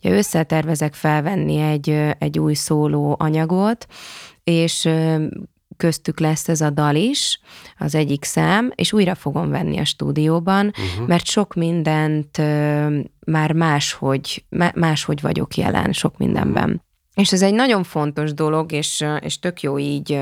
ugye 0.03 0.15
összetervezek 0.17 0.93
felvenni 0.93 1.57
egy, 1.59 1.89
ö, 1.89 2.09
egy 2.17 2.39
új 2.39 2.53
szóló 2.53 3.15
anyagot, 3.19 3.85
és 4.43 4.85
ö, 4.85 5.25
köztük 5.77 6.19
lesz 6.19 6.49
ez 6.49 6.61
a 6.61 6.69
dal 6.69 6.95
is, 6.95 7.39
az 7.77 7.95
egyik 7.95 8.23
szám, 8.23 8.71
és 8.75 8.93
újra 8.93 9.15
fogom 9.15 9.49
venni 9.49 9.77
a 9.77 9.85
stúdióban, 9.85 10.65
uh-huh. 10.65 11.07
mert 11.07 11.25
sok 11.25 11.53
mindent 11.53 12.37
ö, 12.37 12.99
már 13.25 13.51
máshogy, 13.51 14.45
má- 14.49 14.75
máshogy 14.75 15.21
vagyok 15.21 15.55
jelen, 15.55 15.93
sok 15.93 16.17
mindenben. 16.17 16.83
És 17.15 17.31
ez 17.31 17.41
egy 17.41 17.53
nagyon 17.53 17.83
fontos 17.83 18.33
dolog, 18.33 18.71
és, 18.71 19.05
és 19.19 19.39
tök 19.39 19.61
jó 19.61 19.79
így, 19.79 20.19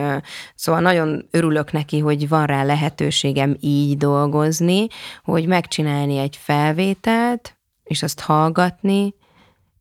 szóval 0.55 0.81
nagyon 0.81 1.27
örülök 1.31 1.71
neki, 1.71 1.99
hogy 1.99 2.27
van 2.29 2.45
rá 2.45 2.63
lehetőségem 2.63 3.57
így 3.59 3.97
dolgozni, 3.97 4.87
hogy 5.23 5.45
megcsinálni 5.45 6.17
egy 6.17 6.39
felvételt, 6.41 7.57
és 7.83 8.03
azt 8.03 8.19
hallgatni, 8.19 9.13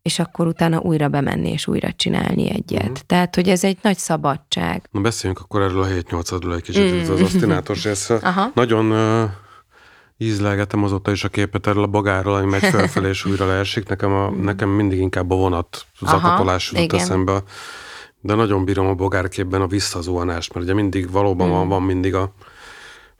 és 0.02 0.18
akkor 0.18 0.46
utána 0.46 0.78
újra 0.80 1.08
bemenni 1.08 1.50
és 1.50 1.66
újra 1.66 1.92
csinálni 1.92 2.50
egyet. 2.50 2.82
Uh-huh. 2.82 2.98
Tehát, 3.06 3.34
hogy 3.34 3.48
ez 3.48 3.64
egy 3.64 3.78
nagy 3.82 3.98
szabadság. 3.98 4.88
Na 4.90 5.00
beszéljünk 5.00 5.40
akkor 5.40 5.60
erről 5.62 5.82
a 5.82 5.86
7 5.86 6.10
8 6.10 6.32
egy 6.32 6.62
kicsit, 6.62 6.92
mm. 6.92 6.98
ez 6.98 7.08
az 7.08 7.20
asztinátos 7.20 7.84
rész. 7.84 8.10
Nagyon 8.54 8.90
uh, 8.90 9.30
ízlelgetem 10.16 10.84
azóta 10.84 11.10
is 11.10 11.24
a 11.24 11.28
képet 11.28 11.66
erről 11.66 11.82
a 11.82 11.86
bagárról, 11.86 12.34
ami 12.34 12.50
megy 12.50 12.64
felfelé 12.64 13.08
és 13.08 13.24
újra 13.24 13.46
leesik. 13.46 13.88
Nekem, 13.88 14.12
a, 14.12 14.30
nekem 14.30 14.68
mindig 14.68 14.98
inkább 14.98 15.30
a 15.30 15.34
vonat 15.34 15.86
zakatolás 16.00 16.72
jut 16.72 16.92
eszembe. 16.92 17.42
De 18.20 18.34
nagyon 18.34 18.64
bírom 18.64 18.86
a 18.86 18.94
bogárképben 18.94 19.60
a 19.60 19.66
visszazuhanást, 19.66 20.54
mert 20.54 20.66
ugye 20.66 20.74
mindig 20.74 21.10
valóban 21.10 21.48
mm. 21.48 21.50
van, 21.50 21.68
van 21.68 21.82
mindig 21.82 22.14
a, 22.14 22.32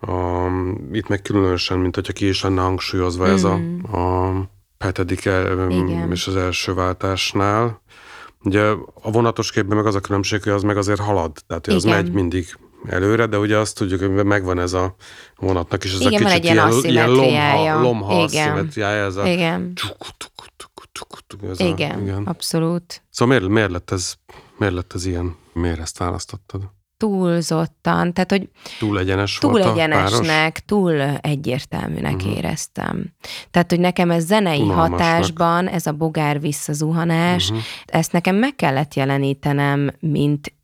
a, 0.01 0.47
itt 0.93 1.09
meg 1.09 1.23
különösen, 1.23 1.79
mint 1.79 1.95
hogyha 1.95 2.13
ki 2.13 2.29
is 2.29 2.43
lenne 2.43 2.61
hangsúlyozva 2.61 3.27
mm. 3.27 3.31
ez 3.31 3.45
a, 3.45 3.57
mm. 3.57 3.95
a 3.95 4.33
hetedik 4.83 5.19
Igen. 5.19 6.09
és 6.11 6.27
az 6.27 6.37
első 6.37 6.75
váltásnál. 6.75 7.83
Ugye 8.45 8.63
a 9.03 9.11
vonatos 9.11 9.53
képben 9.53 9.77
meg 9.77 9.87
az 9.87 9.95
a 9.95 10.01
különbség, 10.01 10.43
hogy 10.43 10.53
az 10.53 10.63
meg 10.63 10.77
azért 10.77 11.01
halad, 11.01 11.33
tehát 11.47 11.67
hogy 11.67 11.75
az 11.75 11.85
Igen. 11.85 11.97
megy 11.97 12.13
mindig 12.13 12.57
előre, 12.87 13.27
de 13.27 13.39
ugye 13.39 13.59
azt 13.59 13.77
tudjuk, 13.77 14.01
hogy 14.01 14.25
megvan 14.25 14.59
ez 14.59 14.73
a 14.73 14.95
vonatnak 15.37 15.85
is, 15.85 15.93
ez 15.93 16.01
Igen, 16.01 16.25
a 16.25 16.29
kicsit 16.29 16.45
ilyen, 16.45 16.71
ilyen 16.83 17.11
lomha, 17.11 17.81
lomha 17.81 18.23
Igen. 18.23 18.71
ez 18.83 19.17
a 19.17 19.27
igen. 19.27 19.71
ez 21.49 21.61
igen, 21.61 21.99
a, 21.99 22.03
igen, 22.03 22.25
abszolút. 22.25 23.03
Szóval 23.11 23.39
miért, 23.39 23.53
miért, 23.53 23.71
lett 23.71 23.91
ez, 23.91 24.15
miért 24.59 24.75
lett 24.75 24.93
ez 24.93 25.07
ilyen? 25.07 25.37
Miért 25.53 25.81
ezt 25.81 25.99
választottad? 25.99 26.63
Túlzottan, 27.03 28.13
tehát 28.13 28.31
hogy 28.31 28.49
túl 28.79 28.99
egyenes 28.99 29.39
túl 29.39 29.51
volt 29.51 29.65
egyenesnek, 29.65 30.65
túl 30.65 31.01
egyértelműnek 31.21 32.15
uh-huh. 32.15 32.37
éreztem. 32.37 33.15
Tehát, 33.51 33.71
hogy 33.71 33.81
nekem 33.81 34.11
ez 34.11 34.25
zenei 34.25 34.61
Unalmasnak. 34.61 35.01
hatásban, 35.01 35.69
ez 35.69 35.87
a 35.87 35.93
bogár 35.93 36.41
visszazuhanás, 36.41 37.49
uh-huh. 37.49 37.65
ezt 37.87 38.13
nekem 38.13 38.37
meg 38.37 38.57
kellett 38.57 38.95
jelenítenem, 38.95 39.91
mint 40.01 40.55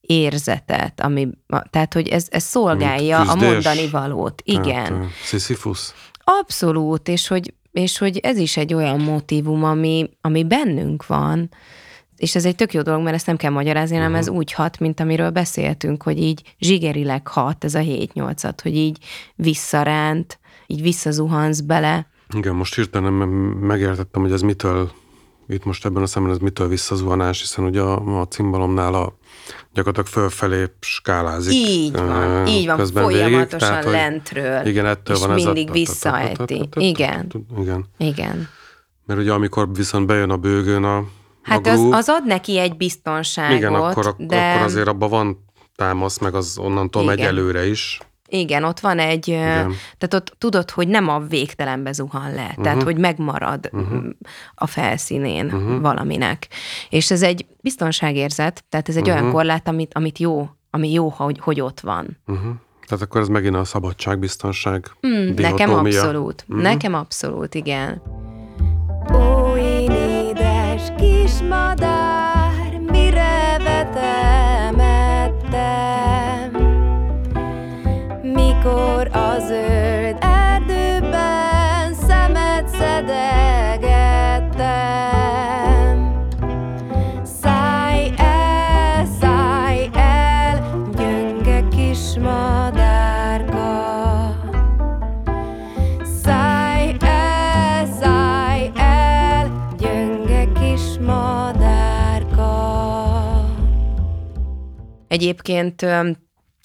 érzetet, 0.00 1.00
ami, 1.00 1.28
tehát, 1.70 1.94
hogy 1.94 2.08
ez, 2.08 2.26
ez 2.30 2.42
szolgálja 2.42 3.20
a 3.20 3.34
mondani 3.34 3.88
valót. 3.88 4.42
Igen. 4.44 5.10
Sisyphus. 5.24 5.92
Abszolút, 6.24 7.08
és 7.08 7.28
hogy, 7.28 7.54
és 7.72 7.98
hogy 7.98 8.18
ez 8.18 8.36
is 8.36 8.56
egy 8.56 8.74
olyan 8.74 9.00
motivum, 9.00 9.64
ami, 9.64 10.10
ami 10.20 10.44
bennünk 10.44 11.06
van, 11.06 11.50
és 12.22 12.34
ez 12.34 12.44
egy 12.44 12.54
tök 12.54 12.72
jó 12.72 12.82
dolog, 12.82 13.02
mert 13.02 13.14
ezt 13.14 13.26
nem 13.26 13.36
kell 13.36 13.50
magyarázni, 13.50 13.96
hanem 13.96 14.10
uh-huh. 14.10 14.26
ez 14.26 14.34
úgy 14.34 14.52
hat, 14.52 14.78
mint 14.78 15.00
amiről 15.00 15.30
beszéltünk, 15.30 16.02
hogy 16.02 16.18
így 16.18 16.54
zsigerileg 16.58 17.28
hat 17.28 17.64
ez 17.64 17.74
a 17.74 17.80
7-8-at, 17.80 18.58
hogy 18.62 18.76
így 18.76 18.98
visszaránt, 19.34 20.38
így 20.66 20.82
visszazuhansz 20.82 21.60
bele. 21.60 22.06
Igen, 22.34 22.54
most 22.54 22.74
hirtelen 22.74 23.12
megértettem, 23.12 24.22
hogy 24.22 24.32
ez 24.32 24.40
mitől, 24.40 24.90
itt 25.48 25.64
most 25.64 25.84
ebben 25.84 26.02
a 26.02 26.06
szemben 26.06 26.32
ez 26.32 26.38
mitől 26.38 26.68
visszazuhanás, 26.68 27.40
hiszen 27.40 27.64
ugye 27.64 27.80
a, 27.80 28.20
a 28.20 28.28
cimbalomnál 28.28 28.94
a 28.94 29.16
gyakorlatilag 29.72 30.08
fölfelé 30.08 30.64
skálázik. 30.80 31.52
Így 31.52 31.92
van, 31.92 32.46
így 32.46 32.66
van, 32.66 32.86
folyamatosan 32.86 33.30
végig, 33.30 33.48
tehát, 33.58 33.84
lentről. 33.84 34.66
Igen, 34.66 34.86
ettől 34.86 35.16
és 35.16 35.22
van 35.22 35.30
ez 35.30 35.44
mindig 35.44 35.70
visszaejti. 35.70 36.68
Igen. 36.74 37.32
Igen. 37.58 37.84
Igen. 37.98 38.48
Mert 39.06 39.20
ugye 39.20 39.32
amikor 39.32 39.72
viszont 39.72 40.06
bejön 40.06 40.30
a 40.30 40.36
bőgőn 40.36 40.84
a 40.84 41.04
Hát 41.42 41.66
az, 41.66 41.80
az 41.90 42.08
ad 42.08 42.26
neki 42.26 42.58
egy 42.58 42.76
biztonságot. 42.76 43.56
Igen, 43.56 43.74
akkor, 43.74 44.14
de... 44.18 44.50
akkor 44.50 44.62
azért 44.62 44.88
abban 44.88 45.10
van 45.10 45.44
támasz, 45.76 46.18
meg 46.18 46.34
az 46.34 46.58
onnantól 46.58 47.02
Igen. 47.02 47.14
megy 47.14 47.24
előre 47.26 47.66
is. 47.66 47.98
Igen, 48.28 48.64
ott 48.64 48.80
van 48.80 48.98
egy, 48.98 49.28
Igen. 49.28 49.74
tehát 49.98 50.14
ott 50.14 50.34
tudod, 50.38 50.70
hogy 50.70 50.88
nem 50.88 51.08
a 51.08 51.18
végtelenbe 51.18 51.92
zuhan 51.92 52.34
le, 52.34 52.46
uh-huh. 52.48 52.64
tehát 52.64 52.82
hogy 52.82 52.98
megmarad 52.98 53.68
uh-huh. 53.72 54.04
a 54.54 54.66
felszínén 54.66 55.46
uh-huh. 55.46 55.80
valaminek. 55.80 56.48
És 56.90 57.10
ez 57.10 57.22
egy 57.22 57.46
biztonságérzet, 57.60 58.64
tehát 58.68 58.88
ez 58.88 58.96
egy 58.96 59.08
uh-huh. 59.08 59.20
olyan 59.20 59.32
korlát, 59.32 59.68
amit, 59.68 59.94
amit 59.94 60.18
jó, 60.18 60.48
ami 60.70 60.92
jó, 60.92 61.08
hogy, 61.08 61.38
hogy 61.40 61.60
ott 61.60 61.80
van. 61.80 62.18
Uh-huh. 62.26 62.52
Tehát 62.86 63.04
akkor 63.04 63.20
ez 63.20 63.28
megint 63.28 63.56
a 63.56 63.64
szabadságbiztonság 63.64 64.90
mm, 65.06 65.34
Nekem 65.34 65.74
abszolút. 65.74 66.44
Uh-huh. 66.48 66.62
Nekem 66.62 66.94
abszolút, 66.94 67.54
igen. 67.54 68.02
Ó, 69.12 69.41
én 71.02 71.10
édes 71.10 71.32
kismadár, 71.32 72.80
mire 72.90 73.58
vetemettem? 73.58 74.10
Mikor 78.22 79.10
a 79.12 79.38
zöld 79.38 80.16
erdőben 80.20 81.94
szemet 82.06 82.68
szedegettem? 82.68 83.16
Szállj 87.22 88.12
el, 88.16 89.06
szállj 89.20 89.88
el, 89.92 90.80
gyönge 90.96 91.68
kismadárka. 91.68 92.41
Egyébként 105.12 105.82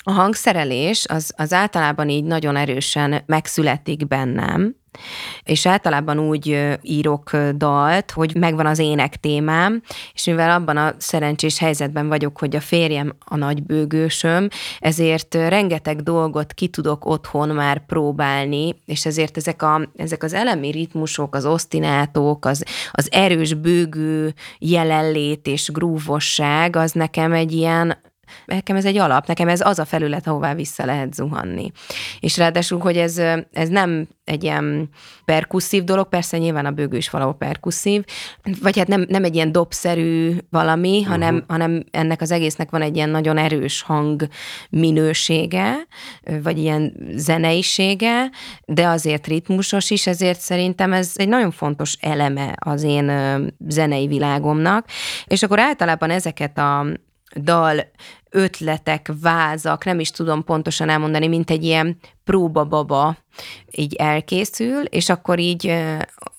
a 0.04 0.12
hangszerelés 0.12 1.06
az, 1.08 1.34
az 1.38 1.54
általában 1.54 2.10
így 2.10 2.24
nagyon 2.24 2.56
erősen 2.56 3.24
megszületik 3.26 4.08
bennem, 4.08 4.76
és 5.44 5.66
általában 5.66 6.20
úgy 6.20 6.78
írok 6.82 7.38
dalt, 7.56 8.12
hogy 8.12 8.36
megvan 8.36 8.66
az 8.66 8.80
ének 8.80 9.16
témám, 9.16 9.82
és 10.14 10.26
mivel 10.26 10.50
abban 10.50 10.78
a 10.78 10.94
szerencsés 10.98 11.60
helyzetben 11.60 12.08
vagyok, 12.08 12.38
hogy 12.40 12.56
a 12.56 12.60
férjem 12.60 13.14
a 13.26 13.36
nagybőgősöm, 13.36 14.48
ezért 14.80 15.34
rengeteg 15.36 16.02
dolgot 16.02 16.54
ki 16.54 16.68
tudok 16.68 17.06
otthon 17.06 17.50
már 17.50 17.86
próbálni, 17.86 18.76
és 18.86 19.06
ezért 19.06 19.38
ezek, 19.38 19.62
a, 19.62 19.90
ezek 19.96 20.24
az 20.24 20.34
elemi 20.34 20.72
ritmusok, 20.72 21.36
az 21.36 21.46
osztinátok, 21.46 22.46
az, 22.46 22.64
az 22.92 23.12
erős 23.12 23.54
bőgő 23.54 24.34
jelenlét 24.60 25.48
és 25.48 25.70
grúvosság, 25.72 26.76
az 26.76 26.92
nekem 26.92 27.34
egy 27.34 27.52
ilyen 27.52 28.06
nekem 28.46 28.76
ez 28.76 28.86
egy 28.86 28.98
alap, 28.98 29.28
nekem 29.28 29.48
ez 29.48 29.62
az 29.62 29.80
a 29.80 29.86
felület, 29.86 30.28
ahová 30.28 30.54
vissza 30.54 30.86
lehet 30.86 31.14
zuhanni. 31.14 31.72
És 32.20 32.38
ráadásul, 32.38 32.80
hogy 32.80 32.98
ez, 32.98 33.18
ez 33.52 33.70
nem 33.70 34.08
egy 34.24 34.44
ilyen 34.44 34.90
perkusszív 35.26 35.84
dolog, 35.84 36.10
persze 36.10 36.38
nyilván 36.38 36.66
a 36.66 36.72
bőgő 36.72 36.98
is 36.98 37.10
valahol 37.10 37.34
perkusszív, 37.34 38.04
vagy 38.62 38.78
hát 38.78 38.88
nem, 38.88 39.06
nem 39.10 39.24
egy 39.24 39.36
ilyen 39.36 39.52
dobszerű 39.52 40.38
valami, 40.50 40.98
uh-huh. 40.98 41.08
hanem, 41.08 41.44
hanem 41.48 41.84
ennek 41.92 42.22
az 42.22 42.32
egésznek 42.32 42.70
van 42.70 42.82
egy 42.82 42.96
ilyen 42.96 43.10
nagyon 43.10 43.38
erős 43.38 43.82
hang 43.82 44.28
minősége, 44.70 45.76
vagy 46.44 46.58
ilyen 46.58 46.94
zeneisége, 47.16 48.30
de 48.66 48.88
azért 48.88 49.28
ritmusos 49.28 49.90
is, 49.90 50.08
ezért 50.08 50.40
szerintem 50.40 50.94
ez 50.94 51.12
egy 51.16 51.28
nagyon 51.28 51.52
fontos 51.52 51.98
eleme 52.00 52.54
az 52.56 52.84
én 52.84 53.12
zenei 53.68 54.08
világomnak, 54.08 54.86
és 55.26 55.44
akkor 55.44 55.60
általában 55.60 56.10
ezeket 56.10 56.58
a 56.58 56.86
dal 57.36 57.92
ötletek, 58.30 59.12
vázak, 59.22 59.86
nem 59.86 60.00
is 60.00 60.12
tudom 60.12 60.44
pontosan 60.44 60.90
elmondani, 60.90 61.28
mint 61.28 61.50
egy 61.50 61.64
ilyen 61.64 61.98
próbababa 62.24 63.18
így 63.72 63.96
elkészül, 63.96 64.84
és 64.84 65.10
akkor 65.10 65.40
így 65.40 65.74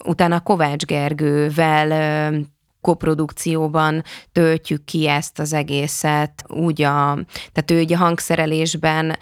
utána 0.05 0.40
Kovács 0.40 0.85
Gergővel 0.85 2.33
koprodukcióban 2.81 4.03
töltjük 4.33 4.85
ki 4.85 5.09
ezt 5.09 5.38
az 5.38 5.53
egészet, 5.53 6.45
úgy 6.49 6.83
a, 6.83 7.19
tehát 7.53 7.71
ő 7.71 7.81
ugye 7.81 7.97
a 7.97 7.99
hangszerelésben 7.99 9.19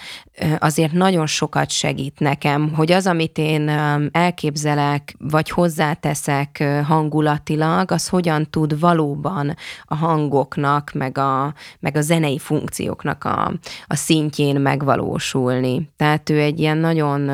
azért 0.58 0.92
nagyon 0.92 1.26
sokat 1.26 1.70
segít 1.70 2.18
nekem, 2.18 2.74
hogy 2.74 2.92
az, 2.92 3.06
amit 3.06 3.38
én 3.38 3.68
elképzelek, 4.12 5.14
vagy 5.18 5.50
hozzáteszek 5.50 6.64
hangulatilag, 6.86 7.90
az 7.90 8.08
hogyan 8.08 8.50
tud 8.50 8.80
valóban 8.80 9.56
a 9.84 9.94
hangoknak, 9.94 10.90
meg 10.94 11.18
a, 11.18 11.54
meg 11.80 11.96
a 11.96 12.00
zenei 12.00 12.38
funkcióknak 12.38 13.24
a, 13.24 13.52
a 13.86 13.96
szintjén 13.96 14.60
megvalósulni. 14.60 15.90
Tehát 15.96 16.30
ő 16.30 16.40
egy 16.40 16.60
ilyen 16.60 16.78
nagyon 16.78 17.30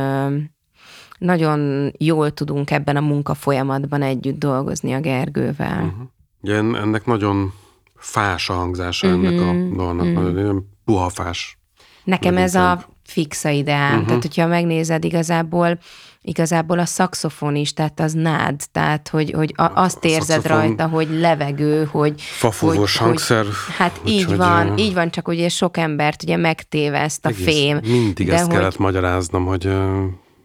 nagyon 1.23 1.93
jól 1.99 2.31
tudunk 2.31 2.71
ebben 2.71 2.97
a 2.97 3.01
munkafolyamatban 3.01 4.03
együtt 4.03 4.39
dolgozni 4.39 4.93
a 4.93 5.01
Gergővel. 5.01 5.83
Uh-huh. 5.85 6.09
Ugye 6.41 6.57
ennek 6.57 7.07
nagyon 7.07 7.53
fás 7.97 8.51
a 8.51 8.53
hangzása 8.53 9.07
uh-huh. 9.09 9.27
ennek 9.27 9.41
a 9.41 9.77
dalnak, 9.77 10.07
uh-huh. 10.07 10.23
nagyon 10.23 10.69
puha 10.85 11.09
fás. 11.09 11.59
Nekem 12.05 12.37
ez 12.37 12.55
a 12.55 12.85
fixa 13.05 13.49
ideám. 13.49 13.93
Uh-huh. 13.93 14.07
Tehát, 14.07 14.23
hogyha 14.23 14.47
megnézed 14.47 15.05
igazából, 15.05 15.79
igazából 16.23 16.79
a 16.79 16.85
szakszofon 16.85 17.57
is, 17.57 17.73
tehát 17.73 18.01
az 18.01 18.13
nád, 18.13 18.61
tehát, 18.73 19.09
hogy, 19.09 19.31
hogy 19.31 19.53
a, 19.57 19.71
azt 19.75 20.05
A 20.05 20.09
érzed 20.09 20.41
szaxofon- 20.43 20.61
rajta, 20.61 20.89
hogy 20.89 21.09
levegő, 21.11 21.85
hogy... 21.85 22.21
Fafúvós 22.21 22.97
hogy- 22.97 23.07
hangszer. 23.07 23.47
Hát 23.77 24.01
így 24.05 24.19
úgyhogy, 24.19 24.37
van, 24.37 24.69
ö, 24.69 24.75
így 24.77 24.95
van, 24.95 25.11
csak 25.11 25.29
ugye 25.29 25.49
sok 25.49 25.77
embert 25.77 26.23
ugye 26.23 26.37
megtéveszt 26.37 27.27
a 27.27 27.29
egész- 27.29 27.45
fém. 27.45 27.81
Mindig 27.83 28.27
de 28.27 28.35
ezt 28.35 28.45
hogy, 28.45 28.55
kellett 28.55 28.79
magyaráznom, 28.79 29.45
hogy 29.45 29.69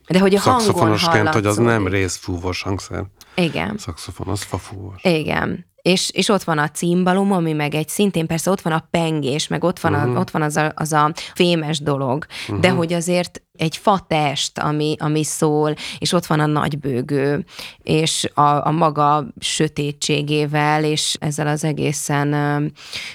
de 0.07 0.19
hogy 0.19 0.35
a 0.35 0.39
hangon 0.39 0.61
szakszofonosként, 0.61 1.27
hogy 1.27 1.45
az 1.45 1.55
nem 1.55 1.65
hallatszódik. 1.65 1.93
részfúvós 1.93 2.61
hangszer. 2.61 3.05
Igen. 3.35 3.77
Szakszofon, 3.77 4.27
az 4.27 4.41
fafúvós. 4.41 5.03
Igen. 5.03 5.65
És, 5.87 6.09
és 6.13 6.29
ott 6.29 6.43
van 6.43 6.57
a 6.57 6.69
cimbalom, 6.69 7.31
ami 7.31 7.53
meg 7.53 7.75
egy 7.75 7.87
szintén 7.89 8.27
persze 8.27 8.51
ott 8.51 8.61
van 8.61 8.73
a 8.73 8.87
pengés, 8.91 9.47
meg 9.47 9.63
ott 9.63 9.79
van, 9.79 9.91
Mhm. 9.93 10.15
a, 10.15 10.19
ott 10.19 10.29
van 10.31 10.41
az, 10.41 10.55
a, 10.57 10.71
az 10.75 10.93
a 10.93 11.11
fémes 11.33 11.79
dolog, 11.79 12.25
de 12.59 12.69
hogy 12.69 12.93
azért 12.93 13.41
egy 13.57 13.77
fatest, 13.77 14.57
ami, 14.59 14.95
ami 14.99 15.23
szól, 15.23 15.73
és 15.97 16.11
ott 16.13 16.25
van 16.25 16.39
a 16.39 16.45
nagybőgő, 16.45 17.45
és 17.77 18.29
a, 18.33 18.67
a 18.67 18.71
maga 18.71 19.25
sötétségével, 19.39 20.83
és 20.83 21.15
ezzel 21.19 21.47
az 21.47 21.63
egészen 21.63 22.33
ö, 22.33 22.65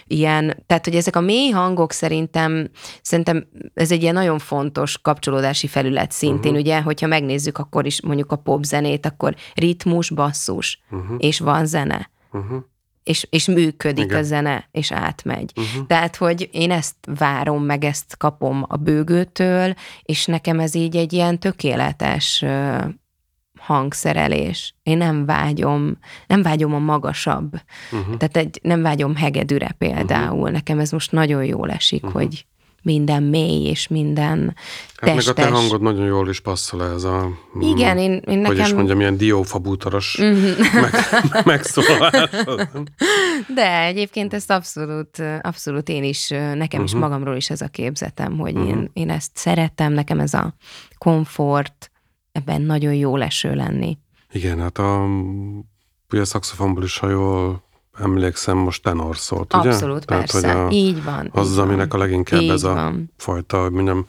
ilyen, 0.06 0.62
tehát 0.66 0.84
hogy 0.84 0.94
ezek 0.94 1.16
a 1.16 1.20
mély 1.20 1.50
hangok 1.50 1.92
szerintem, 1.92 2.70
szerintem 3.02 3.46
ez 3.74 3.90
egy 3.92 4.02
ilyen 4.02 4.14
nagyon 4.14 4.38
fontos 4.38 4.98
kapcsolódási 5.02 5.66
felület 5.66 6.12
szintén, 6.12 6.54
ugye, 6.54 6.80
hogyha 6.80 7.06
megnézzük 7.06 7.58
akkor 7.58 7.86
is 7.86 8.02
mondjuk 8.02 8.32
a 8.32 8.36
popzenét, 8.36 9.06
akkor 9.06 9.34
ritmus, 9.54 10.10
basszus, 10.10 10.82
és 11.18 11.38
van 11.38 11.66
zene 11.66 12.10
Uh-huh. 12.32 12.62
és, 13.02 13.26
és 13.30 13.46
működik 13.46 14.04
Igen. 14.04 14.18
a 14.18 14.22
zene, 14.22 14.68
és 14.70 14.92
átmegy. 14.92 15.52
Uh-huh. 15.56 15.86
Tehát, 15.86 16.16
hogy 16.16 16.48
én 16.52 16.70
ezt 16.70 16.96
várom, 17.18 17.64
meg 17.64 17.84
ezt 17.84 18.16
kapom 18.16 18.64
a 18.68 18.76
bőgőtől, 18.76 19.74
és 20.02 20.26
nekem 20.26 20.60
ez 20.60 20.74
így 20.74 20.96
egy 20.96 21.12
ilyen 21.12 21.38
tökéletes 21.38 22.44
hangszerelés. 23.58 24.74
Én 24.82 24.96
nem 24.96 25.26
vágyom, 25.26 25.98
nem 26.26 26.42
vágyom 26.42 26.74
a 26.74 26.78
magasabb. 26.78 27.52
Uh-huh. 27.92 28.16
Tehát 28.16 28.36
egy, 28.36 28.60
nem 28.62 28.82
vágyom 28.82 29.16
hegedűre 29.16 29.74
például. 29.78 30.38
Uh-huh. 30.38 30.52
Nekem 30.52 30.78
ez 30.78 30.90
most 30.90 31.12
nagyon 31.12 31.44
jól 31.44 31.70
esik, 31.70 32.04
uh-huh. 32.04 32.20
hogy 32.20 32.46
minden 32.82 33.22
mély, 33.22 33.66
és 33.68 33.88
minden 33.88 34.54
Hát 34.96 35.14
meg 35.14 35.26
a 35.26 35.32
testes. 35.32 35.44
te 35.44 35.50
hangod 35.50 35.80
nagyon 35.80 36.06
jól 36.06 36.28
is 36.28 36.40
passzol 36.40 36.84
ez 36.84 37.04
a... 37.04 37.28
Igen, 37.60 37.98
én, 37.98 38.12
én 38.12 38.44
Hogy 38.44 38.56
is 38.56 38.58
nekem... 38.58 38.66
Mhm. 38.66 38.74
mondjam, 38.76 39.00
ilyen 39.00 39.16
diófabútoros 39.16 40.16
meg, 40.72 40.92
megszólalásod. 41.44 42.88
De 43.54 43.82
egyébként 43.84 44.34
ezt 44.34 44.50
abszolút, 44.50 45.22
abszolút 45.40 45.88
én 45.88 46.04
is, 46.04 46.28
nekem 46.28 46.56
Mhm. 46.56 46.64
uh-huh. 46.70 46.84
is 46.84 46.94
magamról 46.94 47.36
is 47.36 47.50
ez 47.50 47.60
a 47.60 47.68
képzetem, 47.68 48.38
hogy 48.38 48.54
uh-huh. 48.54 48.68
én, 48.70 48.90
én 48.92 49.10
ezt 49.10 49.30
szeretem, 49.34 49.92
nekem 49.92 50.20
ez 50.20 50.34
a 50.34 50.54
komfort, 50.98 51.90
ebben 52.32 52.62
nagyon 52.62 52.94
jó 52.94 53.16
leső 53.16 53.54
lenni. 53.54 53.98
Igen, 54.32 54.60
hát 54.60 54.78
a, 54.78 55.04
ugye 56.10 56.20
a 56.20 56.24
szakszofonból 56.24 56.84
is, 56.84 56.98
ha 56.98 57.08
jól 57.08 57.62
emlékszem, 57.98 58.56
most 58.56 58.82
tenor 58.82 59.16
szólt, 59.16 59.54
ugye? 59.54 59.68
Abszolút, 59.68 60.04
persze. 60.04 60.52
hogy 60.52 60.66
a, 60.66 60.70
így 60.70 61.04
van. 61.04 61.30
az, 61.32 61.52
így 61.52 61.58
aminek 61.58 61.92
van. 61.92 62.00
a 62.00 62.04
leginkább 62.04 62.40
Így 62.40 62.50
ez 62.50 62.64
a 62.64 62.74
van. 62.74 63.12
fajta, 63.16 63.62
hogy 63.62 63.70
mondjam, 63.70 64.06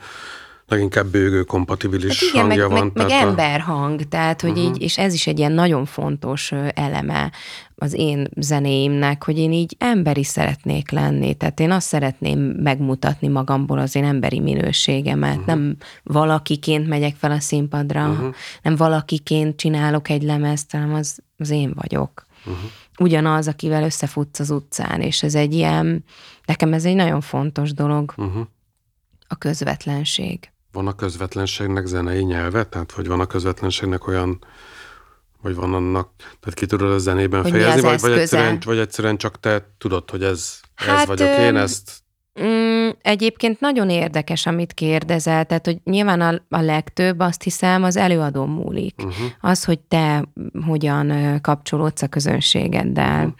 leginkább 0.68 1.06
bőgő 1.06 1.44
kompatibilis 1.44 2.20
Hát 2.20 2.30
igen, 2.30 2.48
meg, 2.48 2.60
hangja 2.60 2.78
van. 2.78 2.86
meg, 2.86 2.96
meg 2.96 3.08
tehát 3.08 3.24
a- 3.24 3.28
emberhang, 3.28 4.02
tehát 4.02 4.42
hogy 4.42 4.50
uh-huh. 4.50 4.66
így, 4.66 4.82
és 4.82 4.98
ez 4.98 5.14
is 5.14 5.28
egy 5.28 5.40
ilyen 5.40 5.52
nagyon 5.52 5.86
fontos 5.86 6.52
eleme 6.74 7.32
az 7.76 7.94
én 7.94 8.28
zenéimnek, 8.36 9.24
hogy 9.24 9.38
én 9.38 9.52
így 9.52 9.76
emberi 9.80 10.24
szeretnék 10.24 10.92
lenni, 10.92 11.34
tehát 11.34 11.60
én 11.60 11.72
azt 11.72 11.88
szeretném 11.88 12.40
megmutatni 12.40 13.28
magamból 13.28 13.80
az 13.80 13.96
én 13.96 14.04
emberi 14.04 14.40
minőségemet, 14.40 15.32
uh-huh. 15.32 15.46
nem 15.46 15.76
valakiként 16.04 16.88
megyek 16.88 17.16
fel 17.16 17.32
a 17.32 17.40
színpadra, 17.40 18.10
uh-huh. 18.10 18.34
nem 18.62 18.76
valakiként 18.76 19.58
csinálok 19.58 20.10
egy 20.10 20.24
lemezt, 20.24 20.72
hanem 20.72 20.94
az, 20.94 21.18
az 21.38 21.50
én 21.50 21.74
vagyok. 21.76 22.26
Uh-huh. 22.46 22.70
Ugyanaz, 23.00 23.48
akivel 23.48 23.84
összefutsz 23.84 24.40
az 24.40 24.50
utcán, 24.50 25.02
és 25.02 25.24
ez 25.24 25.36
egy 25.36 25.54
ilyen, 25.54 26.04
nekem 26.46 26.74
ez 26.74 26.86
egy 26.86 26.96
nagyon 26.96 27.22
fontos 27.22 27.74
dolog, 27.74 28.14
Uh-huh. 28.18 28.48
a 29.28 29.36
közvetlenség. 29.36 30.52
Van 30.72 30.88
a 30.88 30.96
közvetlenségnek 30.96 31.86
zenei 31.86 32.24
nyelve? 32.24 32.64
Tehát, 32.64 32.92
hogy 32.92 33.08
van 33.08 33.20
a 33.20 33.26
közvetlenségnek 33.26 34.08
olyan, 34.08 34.40
vagy 35.42 35.56
van 35.56 35.74
annak, 35.74 36.10
tehát 36.18 36.54
ki 36.54 36.66
tudod 36.66 36.92
a 36.92 36.98
zenében 36.98 37.42
Hogy 37.42 37.52
fejezni, 37.52 37.82
vagy, 37.82 37.84
vagy, 37.84 37.94
eszköze? 37.94 38.22
egyszerűen, 38.22 38.60
vagy 38.66 38.78
egyszerűen 38.78 39.18
csak 39.18 39.40
te 39.40 39.68
tudod, 39.78 40.10
hogy 40.10 40.24
ez, 40.24 40.60
ez 40.76 40.86
Hát, 40.86 41.08
vagyok 41.08 41.28
öm, 41.28 41.44
én, 41.44 41.56
ezt 41.56 42.03
Mm, 42.42 42.90
egyébként 43.02 43.60
nagyon 43.60 43.90
érdekes, 43.90 44.46
amit 44.46 44.74
kérdezel, 44.74 45.46
tehát 45.46 45.66
hogy 45.66 45.78
nyilván 45.84 46.22
a, 46.22 46.42
a 46.50 46.62
legtöbb, 46.62 47.20
azt 47.20 47.44
hiszem, 47.44 47.84
az 47.84 47.98
előadó 47.98 48.46
múlik. 48.46 48.96
Uh-huh. 48.98 49.26
Az, 49.40 49.64
hogy 49.64 49.80
te 49.80 50.26
hogyan 50.66 51.40
kapcsolódsz 51.42 52.02
a 52.02 52.08
közönségeddel. 52.08 53.18
Uh-huh. 53.18 53.34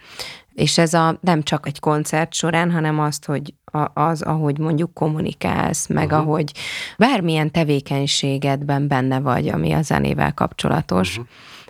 És 0.54 0.78
ez 0.78 0.94
a, 0.94 1.18
nem 1.20 1.42
csak 1.42 1.66
egy 1.66 1.80
koncert 1.80 2.34
során, 2.34 2.70
hanem 2.70 3.00
azt, 3.00 3.24
hogy 3.24 3.54
a, 3.64 4.00
az, 4.00 4.22
ahogy 4.22 4.58
mondjuk 4.58 4.94
kommunikálsz, 4.94 5.86
meg 5.86 6.06
uh-huh. 6.06 6.20
ahogy 6.20 6.52
bármilyen 6.98 7.50
tevékenységedben 7.50 8.88
benne 8.88 9.20
vagy, 9.20 9.48
ami 9.48 9.72
a 9.72 9.82
zenével 9.82 10.34
kapcsolatos. 10.34 11.10
Uh-huh 11.10 11.26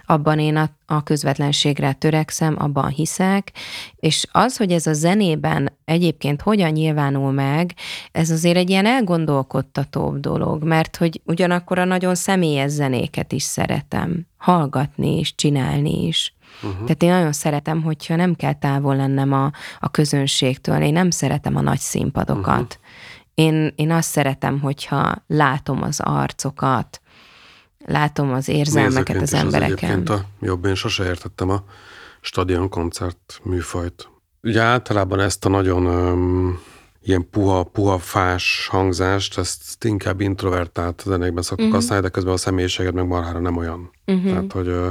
abban 0.06 0.38
én 0.38 0.56
a, 0.56 0.70
a 0.86 1.02
közvetlenségre 1.02 1.92
törekszem, 1.92 2.56
abban 2.58 2.88
hiszek, 2.88 3.52
és 3.96 4.26
az, 4.32 4.56
hogy 4.56 4.72
ez 4.72 4.86
a 4.86 4.92
zenében 4.92 5.72
egyébként 5.84 6.42
hogyan 6.42 6.70
nyilvánul 6.70 7.32
meg, 7.32 7.74
ez 8.12 8.30
azért 8.30 8.56
egy 8.56 8.70
ilyen 8.70 8.86
elgondolkodtatóbb 8.86 10.20
dolog, 10.20 10.62
mert 10.64 10.96
hogy 10.96 11.20
ugyanakkor 11.24 11.78
a 11.78 11.84
nagyon 11.84 12.14
személyes 12.14 12.70
zenéket 12.70 13.32
is 13.32 13.42
szeretem 13.42 14.26
hallgatni 14.36 15.18
és 15.18 15.34
csinálni 15.34 16.06
is. 16.06 16.34
Uh-huh. 16.62 16.80
Tehát 16.80 17.02
én 17.02 17.10
nagyon 17.10 17.32
szeretem, 17.32 17.82
hogyha 17.82 18.16
nem 18.16 18.34
kell 18.34 18.52
távol 18.52 18.96
lennem 18.96 19.32
a, 19.32 19.50
a 19.80 19.90
közönségtől, 19.90 20.82
én 20.82 20.92
nem 20.92 21.10
szeretem 21.10 21.56
a 21.56 21.60
nagy 21.60 21.78
színpadokat. 21.78 22.78
Uh-huh. 22.80 22.82
Én, 23.34 23.72
én 23.76 23.90
azt 23.90 24.08
szeretem, 24.08 24.60
hogyha 24.60 25.24
látom 25.26 25.82
az 25.82 26.00
arcokat, 26.00 27.00
látom 27.86 28.32
az 28.32 28.48
érzelmeket 28.48 29.22
az 29.22 29.34
embereken. 29.34 29.90
egyébként 29.90 30.08
a 30.08 30.24
jobb, 30.40 30.64
én 30.64 30.74
sose 30.74 31.04
értettem 31.04 31.50
a 31.50 31.64
stadion 32.20 32.68
koncert 32.68 33.40
műfajt. 33.42 34.08
Ugye 34.42 34.60
általában 34.60 35.20
ezt 35.20 35.44
a 35.44 35.48
nagyon 35.48 35.86
um, 35.86 36.60
ilyen 37.02 37.30
puha, 37.30 37.62
puha, 37.62 37.98
fás 37.98 38.68
hangzást, 38.70 39.38
ezt 39.38 39.84
inkább 39.84 40.20
introvertált 40.20 41.02
zenékben 41.06 41.42
szoktuk 41.42 41.66
uh-huh. 41.66 41.80
használni, 41.80 42.04
de 42.04 42.10
közben 42.10 42.32
a 42.32 42.36
személyiséged 42.36 42.94
meg 42.94 43.06
marhára 43.06 43.38
nem 43.38 43.56
olyan. 43.56 43.90
Uh-huh. 44.06 44.24
Tehát, 44.24 44.52
hogy 44.52 44.68
ö, 44.68 44.88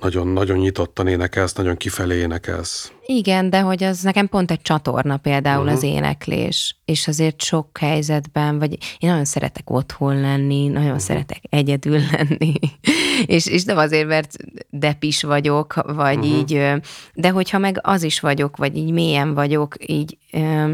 nagyon, 0.00 0.28
nagyon 0.28 0.58
nyitottan 0.58 1.06
énekelsz, 1.06 1.52
nagyon 1.52 1.76
kifelé 1.76 2.16
énekelsz. 2.16 2.92
Igen, 3.06 3.50
de 3.50 3.60
hogy 3.60 3.84
az 3.84 4.00
nekem 4.00 4.28
pont 4.28 4.50
egy 4.50 4.62
csatorna 4.62 5.16
például 5.16 5.62
uh-huh. 5.62 5.76
az 5.76 5.82
éneklés, 5.82 6.76
és 6.84 7.08
azért 7.08 7.42
sok 7.42 7.78
helyzetben, 7.78 8.58
vagy 8.58 8.72
én 8.98 9.10
nagyon 9.10 9.24
szeretek 9.24 9.70
otthon 9.70 10.20
lenni, 10.20 10.66
nagyon 10.66 10.84
uh-huh. 10.84 11.00
szeretek 11.00 11.42
egyedül 11.50 12.00
lenni, 12.12 12.52
és, 13.26 13.46
és 13.46 13.64
nem 13.64 13.76
azért, 13.76 14.06
mert 14.06 14.36
depis 14.70 15.22
vagyok, 15.22 15.74
vagy 15.86 16.18
uh-huh. 16.18 16.38
így, 16.38 16.72
de 17.14 17.30
hogyha 17.30 17.58
meg 17.58 17.78
az 17.82 18.02
is 18.02 18.20
vagyok, 18.20 18.56
vagy 18.56 18.76
így 18.76 18.90
mélyen 18.92 19.34
vagyok, 19.34 19.74
így 19.86 20.18
ö, 20.32 20.72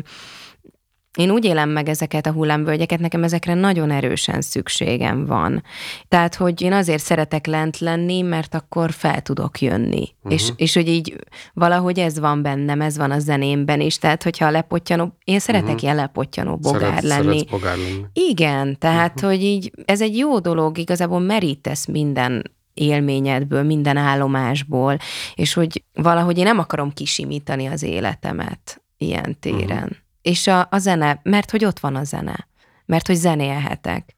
én 1.16 1.30
úgy 1.30 1.44
élem 1.44 1.68
meg 1.68 1.88
ezeket 1.88 2.26
a 2.26 2.32
hullámvölgyeket, 2.32 3.00
nekem 3.00 3.22
ezekre 3.22 3.54
nagyon 3.54 3.90
erősen 3.90 4.40
szükségem 4.40 5.26
van. 5.26 5.62
Tehát, 6.08 6.34
hogy 6.34 6.62
én 6.62 6.72
azért 6.72 7.02
szeretek 7.02 7.46
lent 7.46 7.78
lenni, 7.78 8.22
mert 8.22 8.54
akkor 8.54 8.90
fel 8.90 9.20
tudok 9.20 9.60
jönni. 9.60 10.08
Uh-huh. 10.16 10.32
És, 10.32 10.48
és 10.56 10.74
hogy 10.74 10.88
így 10.88 11.16
valahogy 11.52 11.98
ez 11.98 12.18
van 12.18 12.42
bennem, 12.42 12.80
ez 12.80 12.96
van 12.96 13.10
a 13.10 13.18
zenémben 13.18 13.80
is. 13.80 13.98
Tehát, 13.98 14.22
hogyha 14.22 14.46
a 14.46 14.50
lepottyanó, 14.50 15.16
én 15.24 15.38
szeretek 15.38 15.66
uh-huh. 15.66 15.82
ilyen 15.82 15.96
lepottyanó 15.96 16.56
bogár 16.56 16.80
Szeret, 16.80 17.02
lenni. 17.02 17.44
Bogár 17.50 17.76
lenni. 17.76 18.04
Igen, 18.12 18.78
tehát, 18.78 19.14
uh-huh. 19.14 19.30
hogy 19.30 19.42
így 19.42 19.72
ez 19.84 20.00
egy 20.00 20.16
jó 20.16 20.38
dolog, 20.38 20.78
igazából 20.78 21.20
merítesz 21.20 21.86
minden 21.86 22.54
élményedből, 22.74 23.62
minden 23.62 23.96
állomásból, 23.96 24.96
és 25.34 25.52
hogy 25.52 25.84
valahogy 25.92 26.38
én 26.38 26.44
nem 26.44 26.58
akarom 26.58 26.92
kisimítani 26.92 27.66
az 27.66 27.82
életemet 27.82 28.82
ilyen 28.96 29.36
téren. 29.40 29.82
Uh-huh. 29.82 30.04
És 30.26 30.46
a, 30.46 30.66
a 30.70 30.78
zene, 30.78 31.20
mert 31.22 31.50
hogy 31.50 31.64
ott 31.64 31.78
van 31.78 31.96
a 31.96 32.04
zene, 32.04 32.48
mert 32.86 33.06
hogy 33.06 33.16
zenélhetek, 33.16 34.14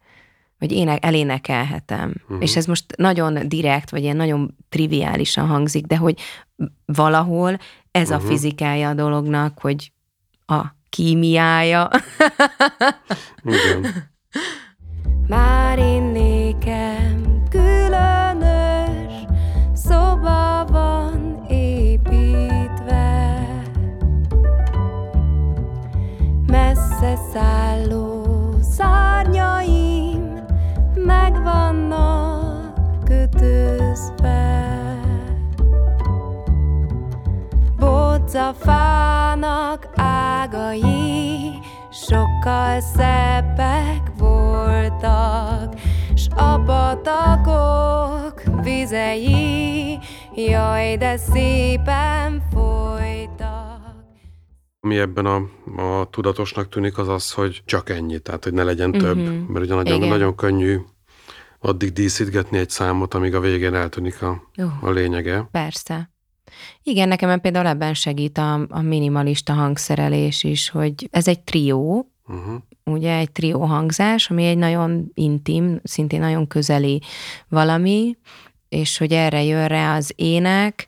vagy 0.58 0.72
ének, 0.72 1.04
elénekelhetem. 1.04 2.14
Uh-huh. 2.22 2.42
És 2.42 2.56
ez 2.56 2.66
most 2.66 2.96
nagyon 2.96 3.48
direkt, 3.48 3.90
vagy 3.90 4.02
ilyen 4.02 4.16
nagyon 4.16 4.56
triviálisan 4.68 5.46
hangzik, 5.46 5.86
de 5.86 5.96
hogy 5.96 6.20
valahol 6.84 7.58
ez 7.90 8.10
uh-huh. 8.10 8.24
a 8.24 8.28
fizikája 8.28 8.88
a 8.88 8.94
dolognak, 8.94 9.58
hogy 9.58 9.92
a 10.46 10.64
kímiája. 10.88 11.90
Igen. 13.44 13.86
Már 15.28 15.78
én 15.78 16.02
közbe. 33.98 34.66
Bodzafának 37.78 39.18
ágai 39.94 41.58
sokkal 41.90 42.80
szebbek 42.80 44.12
voltak, 44.18 45.74
s 46.14 46.26
a 46.36 46.62
patakok 46.66 48.42
vizei, 48.62 49.98
jaj, 50.34 50.96
de 50.96 51.16
szépen 51.16 52.42
folytak. 52.52 53.66
Ami 54.80 54.98
ebben 54.98 55.26
a, 55.26 55.36
a 55.82 56.08
tudatosnak 56.10 56.68
tűnik, 56.68 56.98
az 56.98 57.08
az, 57.08 57.32
hogy 57.32 57.62
csak 57.64 57.88
ennyi, 57.90 58.18
tehát 58.18 58.44
hogy 58.44 58.52
ne 58.52 58.62
legyen 58.62 58.92
több, 58.92 59.16
mm-hmm. 59.16 59.52
mert 59.52 59.64
ugye 59.64 59.74
nagyon-nagyon 59.74 60.34
könnyű 60.34 60.78
addig 61.58 61.92
díszítgetni 61.92 62.58
egy 62.58 62.70
számot, 62.70 63.14
amíg 63.14 63.34
a 63.34 63.40
végén 63.40 63.74
eltűnik 63.74 64.22
a, 64.22 64.50
Jó. 64.54 64.68
a 64.80 64.90
lényege. 64.90 65.48
Persze. 65.50 66.10
Igen, 66.82 67.08
nekem 67.08 67.40
például 67.40 67.66
ebben 67.66 67.94
segít 67.94 68.38
a, 68.38 68.66
a 68.68 68.80
minimalista 68.80 69.52
hangszerelés 69.52 70.44
is, 70.44 70.68
hogy 70.70 71.08
ez 71.10 71.28
egy 71.28 71.40
trió, 71.40 72.12
Uh-huh. 72.28 72.62
ugye 72.84 73.16
egy 73.16 73.32
trió 73.32 73.60
hangzás, 73.60 74.30
ami 74.30 74.44
egy 74.44 74.58
nagyon 74.58 75.10
intim, 75.14 75.80
szintén 75.82 76.20
nagyon 76.20 76.46
közeli 76.46 77.02
valami, 77.48 78.16
és 78.68 78.98
hogy 78.98 79.12
erre 79.12 79.42
jön 79.42 79.68
rá 79.68 79.96
az 79.96 80.12
ének, 80.16 80.86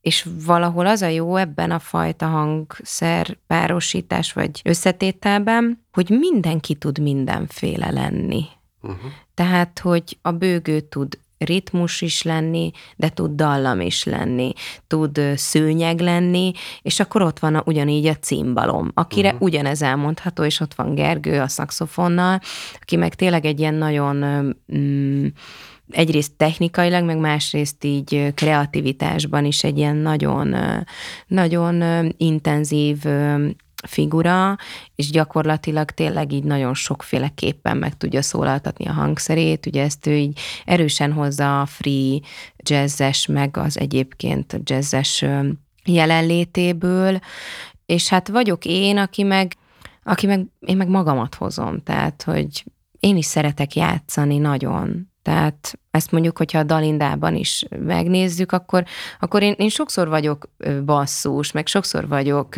és 0.00 0.28
valahol 0.46 0.86
az 0.86 1.02
a 1.02 1.06
jó 1.06 1.36
ebben 1.36 1.70
a 1.70 1.78
fajta 1.78 2.26
hangszer 2.26 3.38
párosítás 3.46 4.32
vagy 4.32 4.60
összetételben, 4.64 5.84
hogy 5.92 6.10
mindenki 6.10 6.74
tud 6.74 6.98
mindenféle 6.98 7.90
lenni. 7.90 8.44
Uh-huh. 8.82 9.10
Tehát, 9.34 9.78
hogy 9.78 10.18
a 10.22 10.30
bőgő 10.30 10.80
tud 10.80 11.18
ritmus 11.38 12.00
is 12.00 12.22
lenni, 12.22 12.70
de 12.96 13.08
tud 13.08 13.30
dallam 13.30 13.80
is 13.80 14.04
lenni, 14.04 14.52
tud 14.86 15.20
szőnyeg 15.34 16.00
lenni, 16.00 16.52
és 16.82 17.00
akkor 17.00 17.22
ott 17.22 17.38
van 17.38 17.54
a, 17.54 17.62
ugyanígy 17.66 18.06
a 18.06 18.16
cimbalom, 18.16 18.90
akire 18.94 19.28
uh-huh. 19.28 19.42
ugyanez 19.42 19.82
elmondható, 19.82 20.44
és 20.44 20.60
ott 20.60 20.74
van 20.74 20.94
Gergő 20.94 21.40
a 21.40 21.48
szaxofonnal, 21.48 22.40
aki 22.80 22.96
meg 22.96 23.14
tényleg 23.14 23.44
egy 23.44 23.58
ilyen 23.60 23.74
nagyon 23.74 24.16
mm, 24.76 25.26
egyrészt 25.90 26.32
technikailag, 26.32 27.04
meg 27.04 27.18
másrészt 27.18 27.84
így 27.84 28.32
kreativitásban 28.34 29.44
is 29.44 29.64
egy 29.64 29.78
ilyen 29.78 29.96
nagyon, 29.96 30.54
nagyon 31.26 31.82
intenzív 32.16 33.04
figura, 33.86 34.56
és 34.94 35.10
gyakorlatilag 35.10 35.90
tényleg 35.90 36.32
így 36.32 36.44
nagyon 36.44 36.74
sokféleképpen 36.74 37.76
meg 37.76 37.96
tudja 37.96 38.22
szólaltatni 38.22 38.86
a 38.86 38.92
hangszerét, 38.92 39.66
ugye 39.66 39.82
ezt 39.82 40.06
ő 40.06 40.16
így 40.16 40.38
erősen 40.64 41.12
hozza 41.12 41.60
a 41.60 41.66
free 41.66 42.20
jazzes, 42.56 43.26
meg 43.26 43.56
az 43.56 43.78
egyébként 43.78 44.60
jazzes 44.64 45.24
jelenlétéből, 45.84 47.18
és 47.86 48.08
hát 48.08 48.28
vagyok 48.28 48.64
én, 48.64 48.98
aki 48.98 49.22
meg, 49.22 49.56
aki 50.02 50.26
meg, 50.26 50.46
én 50.60 50.76
meg 50.76 50.88
magamat 50.88 51.34
hozom, 51.34 51.82
tehát, 51.82 52.22
hogy 52.22 52.64
én 53.00 53.16
is 53.16 53.26
szeretek 53.26 53.74
játszani 53.74 54.38
nagyon, 54.38 55.12
tehát 55.24 55.78
ezt 55.90 56.10
mondjuk, 56.10 56.38
hogyha 56.38 56.58
a 56.58 56.62
Dalindában 56.62 57.34
is 57.34 57.64
megnézzük, 57.78 58.52
akkor, 58.52 58.84
akkor 59.20 59.42
én, 59.42 59.54
én 59.58 59.68
sokszor 59.68 60.08
vagyok 60.08 60.48
basszus, 60.84 61.52
meg 61.52 61.66
sokszor 61.66 62.08
vagyok 62.08 62.54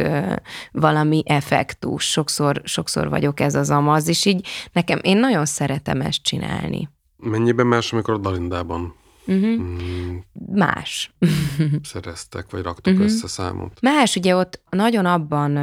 valami 0.72 1.22
effektus, 1.26 2.10
sokszor, 2.10 2.60
sokszor 2.64 3.08
vagyok 3.08 3.40
ez 3.40 3.54
az 3.54 3.70
amaz, 3.70 4.08
és 4.08 4.24
így 4.24 4.46
nekem, 4.72 4.98
én 5.02 5.16
nagyon 5.16 5.44
szeretem 5.44 6.00
ezt 6.00 6.22
csinálni. 6.22 6.88
Mennyiben 7.16 7.66
más, 7.66 7.92
amikor 7.92 8.14
a 8.14 8.18
Dalindában 8.18 8.94
Uh-huh. 9.26 9.60
mm, 9.60 10.16
Más. 10.54 11.14
szereztek, 11.82 12.50
vagy 12.50 12.62
raktok 12.62 12.94
Mhm. 12.94 13.02
össze 13.02 13.26
számot? 13.28 13.80
Más, 13.80 14.16
ugye 14.16 14.36
ott 14.36 14.60
nagyon 14.70 15.06
abban 15.06 15.56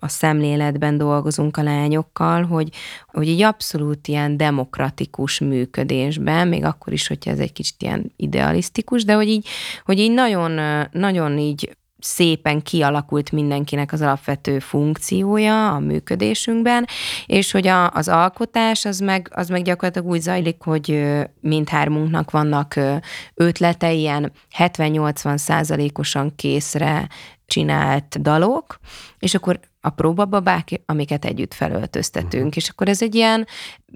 a 0.00 0.08
szemléletben 0.08 0.98
dolgozunk 0.98 1.56
a 1.56 1.62
lányokkal, 1.62 2.42
hogy, 2.44 2.68
hogy 3.06 3.28
egy 3.28 3.42
abszolút 3.42 4.08
ilyen 4.08 4.36
demokratikus 4.36 5.38
működésben, 5.40 6.48
még 6.48 6.64
akkor 6.64 6.92
is, 6.92 7.06
hogyha 7.06 7.30
ez 7.30 7.38
egy 7.38 7.52
kicsit 7.52 7.82
ilyen 7.82 8.12
idealisztikus, 8.16 9.04
de 9.04 9.14
hogy 9.14 9.28
így, 9.28 9.48
hogy 9.84 9.98
így 9.98 10.12
nagyon, 10.12 10.86
nagyon 10.92 11.38
így 11.38 11.76
szépen 12.04 12.62
kialakult 12.62 13.32
mindenkinek 13.32 13.92
az 13.92 14.00
alapvető 14.00 14.58
funkciója 14.58 15.74
a 15.74 15.78
működésünkben, 15.78 16.86
és 17.26 17.50
hogy 17.50 17.66
a, 17.66 17.90
az 17.90 18.08
alkotás 18.08 18.84
az 18.84 18.98
meg, 18.98 19.28
az 19.34 19.48
meg 19.48 19.62
gyakorlatilag 19.62 20.08
úgy 20.08 20.20
zajlik, 20.20 20.56
hogy 20.62 21.04
mindhármunknak 21.40 22.30
vannak 22.30 22.76
ö, 22.76 22.96
ötletei, 23.34 23.98
ilyen 23.98 24.32
70-80 24.58 25.36
százalékosan 25.36 26.34
készre 26.36 27.08
csinált 27.52 28.22
dalok, 28.22 28.78
és 29.18 29.34
akkor 29.34 29.60
a 29.80 29.90
próbababák, 29.90 30.80
amiket 30.86 31.24
együtt 31.24 31.54
felöltöztetünk. 31.54 32.44
Uh-huh. 32.44 32.56
És 32.56 32.68
akkor 32.68 32.88
ez 32.88 33.02
egy 33.02 33.14
ilyen 33.14 33.46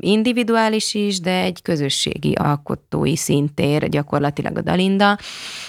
individuális 0.01 0.95
is, 0.95 1.21
de 1.21 1.41
egy 1.41 1.63
közösségi 1.63 2.33
alkotói 2.33 3.17
szintér 3.17 3.89
gyakorlatilag 3.89 4.57
a 4.57 4.61
Dalinda, 4.61 5.19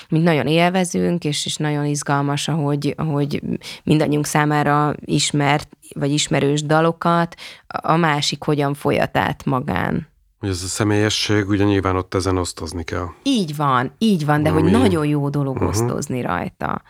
mint 0.09 0.23
nagyon 0.23 0.47
élvezünk, 0.47 1.23
és, 1.23 1.45
és 1.45 1.55
nagyon 1.55 1.85
izgalmas, 1.85 2.47
ahogy, 2.47 2.93
ahogy 2.97 3.41
mindannyiunk 3.83 4.25
számára 4.25 4.95
ismert, 5.05 5.69
vagy 5.93 6.11
ismerős 6.11 6.63
dalokat, 6.63 7.35
a 7.67 7.95
másik 7.95 8.43
hogyan 8.43 8.73
folyat 8.73 9.17
át 9.17 9.45
magán. 9.45 10.07
Hogy 10.39 10.49
ez 10.49 10.63
a 10.63 10.67
személyesség, 10.67 11.47
ugye 11.47 11.63
nyilván 11.63 11.95
ott 11.95 12.13
ezen 12.13 12.37
osztozni 12.37 12.83
kell. 12.83 13.07
Így 13.23 13.55
van, 13.55 13.91
így 13.97 14.25
van, 14.25 14.43
de 14.43 14.49
Ami- 14.49 14.61
hogy 14.61 14.71
nagyon 14.71 15.05
jó 15.05 15.29
dolog 15.29 15.55
uh-huh. 15.55 15.69
osztozni 15.69 16.21
rajta. 16.21 16.81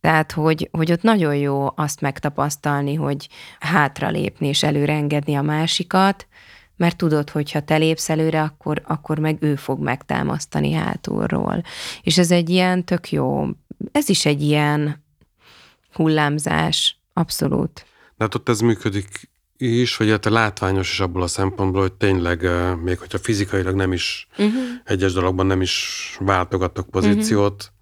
Tehát, 0.00 0.32
hogy, 0.32 0.68
hogy 0.72 0.92
ott 0.92 1.02
nagyon 1.02 1.36
jó 1.36 1.72
azt 1.76 2.00
megtapasztalni, 2.00 2.94
hogy 2.94 3.28
hátralépni 3.60 4.46
és 4.46 4.62
előre 4.62 4.92
engedni 4.92 5.34
a 5.34 5.42
másikat, 5.42 6.26
mert 6.76 6.96
tudod, 6.96 7.30
hogy 7.30 7.52
ha 7.52 7.60
te 7.60 7.76
lépsz 7.76 8.08
előre, 8.08 8.42
akkor, 8.42 8.82
akkor 8.86 9.18
meg 9.18 9.36
ő 9.40 9.56
fog 9.56 9.80
megtámasztani 9.80 10.72
hátulról. 10.72 11.62
És 12.02 12.18
ez 12.18 12.30
egy 12.30 12.50
ilyen 12.50 12.84
tök 12.84 13.10
jó, 13.12 13.46
ez 13.92 14.08
is 14.08 14.26
egy 14.26 14.42
ilyen 14.42 15.04
hullámzás, 15.92 17.00
abszolút. 17.12 17.86
De 18.16 18.24
hát 18.24 18.34
ott 18.34 18.48
ez 18.48 18.60
működik 18.60 19.30
is, 19.56 19.96
vagy 19.96 20.10
hát 20.10 20.24
látványos 20.24 20.90
is 20.90 21.00
abból 21.00 21.22
a 21.22 21.26
szempontból, 21.26 21.80
hogy 21.80 21.92
tényleg, 21.92 22.48
még 22.82 22.98
hogyha 22.98 23.18
fizikailag 23.18 23.74
nem 23.74 23.92
is, 23.92 24.28
Uh-huh. 24.38 24.54
egyes 24.84 25.12
dologban 25.12 25.46
nem 25.46 25.60
is 25.60 26.16
váltogatok 26.20 26.90
pozíciót, 26.90 27.72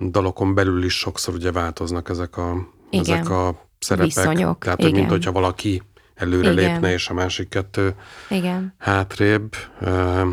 dalokon 0.00 0.54
belül 0.54 0.84
is 0.84 0.98
sokszor 0.98 1.34
ugye 1.34 1.52
változnak 1.52 2.08
ezek 2.08 2.36
a, 2.36 2.68
Igen. 2.90 3.02
ezek 3.18 3.30
a 3.30 3.68
szerepek. 3.78 4.14
Viszonyok, 4.14 4.58
Tehát, 4.58 4.78
hogy 4.78 4.86
mint 4.92 4.96
igen. 5.04 5.10
hogyha 5.10 5.32
valaki 5.32 5.82
előre 6.14 6.52
Igen. 6.52 6.70
lépne, 6.72 6.92
és 6.92 7.08
a 7.08 7.14
másik 7.14 7.48
kettő 7.48 7.94
Igen. 8.30 8.74
hátrébb, 8.78 9.54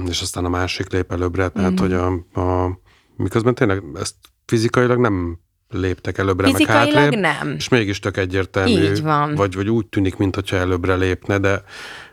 és 0.09 0.21
aztán 0.21 0.45
a 0.45 0.49
másik 0.49 0.89
lép 0.91 1.11
előbbre, 1.11 1.49
tehát, 1.49 1.71
Mhm. 1.71 1.81
hogy 1.81 1.93
a, 1.93 2.05
a, 2.41 2.79
miközben 3.15 3.55
tényleg 3.55 3.83
ezt 3.95 4.15
fizikailag 4.45 4.99
nem 4.99 5.39
léptek 5.71 6.17
előbbre, 6.17 6.45
meg 6.45 6.55
Fizikailag 6.55 6.93
hátrébb, 6.93 7.19
nem. 7.19 7.53
és 7.57 7.69
mégis 7.69 7.99
tök 7.99 8.17
egyértelmű, 8.17 8.71
Így 8.71 9.01
van. 9.01 9.35
Vagy, 9.35 9.55
vagy 9.55 9.69
úgy 9.69 9.85
tűnik, 9.85 10.17
mintha 10.17 10.55
előbbre 10.55 10.95
lépne, 10.95 11.37
de 11.37 11.63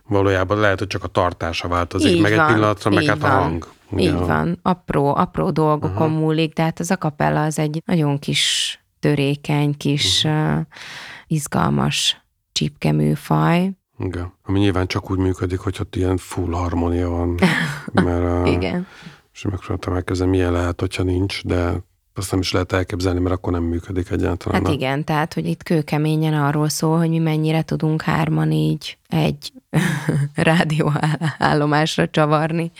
valójában 0.09 0.59
lehet, 0.59 0.79
hogy 0.79 0.87
csak 0.87 1.05
a 1.05 1.07
tartása 1.07 1.69
változik, 1.69 2.11
Így 2.15 2.21
meg 2.21 2.35
van, 2.35 2.47
egy 2.47 2.53
pillanatra, 2.53 2.91
meg 2.91 3.05
hát 3.05 3.23
a 3.23 3.29
hang. 3.29 3.69
Ugye 3.91 4.09
Így 4.09 4.13
van, 4.13 4.59
apró, 4.63 5.17
apró 5.17 5.51
dolgokon 5.51 6.07
uh-huh. 6.07 6.21
múlik, 6.21 6.53
de 6.53 6.63
hát 6.63 6.81
az 6.81 6.91
akapella 6.91 7.43
az 7.43 7.59
egy 7.59 7.83
nagyon 7.85 8.19
kis 8.19 8.79
törékeny, 9.01 9.77
kis 9.77 10.25
uh-huh. 10.25 10.57
uh, 10.57 10.67
izgalmas 11.27 12.23
csipkeműfaj. 12.53 13.71
Igen. 13.99 14.33
Ami 14.43 14.59
nyilván 14.59 14.87
csak 14.87 15.11
úgy 15.11 15.19
működik, 15.19 15.59
hogy 15.59 15.77
ott 15.81 15.97
ilyen 15.97 16.17
full 16.17 16.53
harmónia 16.53 17.09
van. 17.09 17.39
Mert, 18.05 18.47
uh, 18.47 18.53
Igen. 18.53 18.87
És 19.33 19.43
megpróbáltam 19.43 19.95
elképzelni, 19.95 20.37
milyen 20.37 20.53
lehet, 20.53 20.81
hogyha 20.81 21.03
nincs, 21.03 21.45
de 21.45 21.83
azt 22.19 22.31
nem 22.31 22.41
is 22.41 22.53
lehet 22.53 22.73
elképzelni, 22.73 23.21
mert 23.21 23.35
akkor 23.35 23.53
nem 23.53 23.63
működik 23.63 24.11
egyáltalán. 24.11 24.65
Hát 24.65 24.75
igen, 24.75 25.05
tehát, 25.05 25.35
hogy 25.35 25.47
itt 25.47 25.63
kőkeményen 25.63 26.35
arról 26.35 26.69
szól, 26.69 26.99
hogy 26.99 27.09
mi 27.09 27.19
mennyire 27.19 27.63
tudunk 27.63 28.03
hárman 28.03 28.53
így 28.53 28.99
egy 29.09 29.53
rádióállomásra 30.35 32.09
csavarni. 32.09 32.71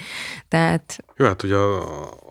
Tehát 0.49 0.99
Jó, 1.17 1.27
hát 1.27 1.43
ugye 1.43 1.57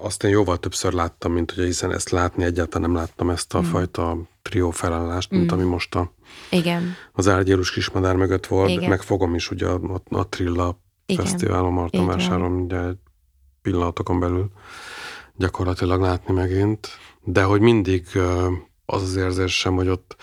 azt 0.01 0.23
én 0.23 0.31
jóval 0.31 0.57
többször 0.57 0.93
láttam, 0.93 1.31
mint 1.31 1.51
ugye, 1.51 1.65
hiszen 1.65 1.91
ezt 1.91 2.09
látni 2.09 2.43
egyáltalán 2.43 2.89
nem 2.89 2.99
láttam 2.99 3.29
ezt 3.29 3.57
Mm. 3.57 3.59
a 3.59 3.63
fajta 3.63 4.17
trió 4.41 4.69
felállást, 4.71 5.31
mint 5.31 5.51
ami 5.51 5.63
most 5.63 5.95
a, 5.95 6.11
igen, 6.49 6.95
az 7.13 7.27
Árgyérus 7.27 7.71
Kismadár 7.71 8.15
mögött 8.15 8.47
volt, 8.47 8.69
Igen. 8.69 8.89
meg 8.89 9.01
fogom 9.01 9.35
is 9.35 9.51
ugye 9.51 9.67
a, 9.67 9.79
a, 10.09 10.17
a 10.17 10.27
Trilla 10.29 10.79
Igen. 11.05 11.25
Fesztiválon 11.25 11.73
Martonvásáron, 11.73 12.51
ugye 12.51 12.79
egy 12.79 12.97
pillanatokon 13.61 14.19
belül 14.19 14.51
gyakorlatilag 15.37 16.01
látni 16.01 16.33
megint. 16.33 16.87
De 17.23 17.43
hogy 17.43 17.61
mindig 17.61 18.05
az 18.85 19.01
az 19.01 19.15
érzésem, 19.15 19.75
hogy 19.75 19.87
ott 19.87 20.15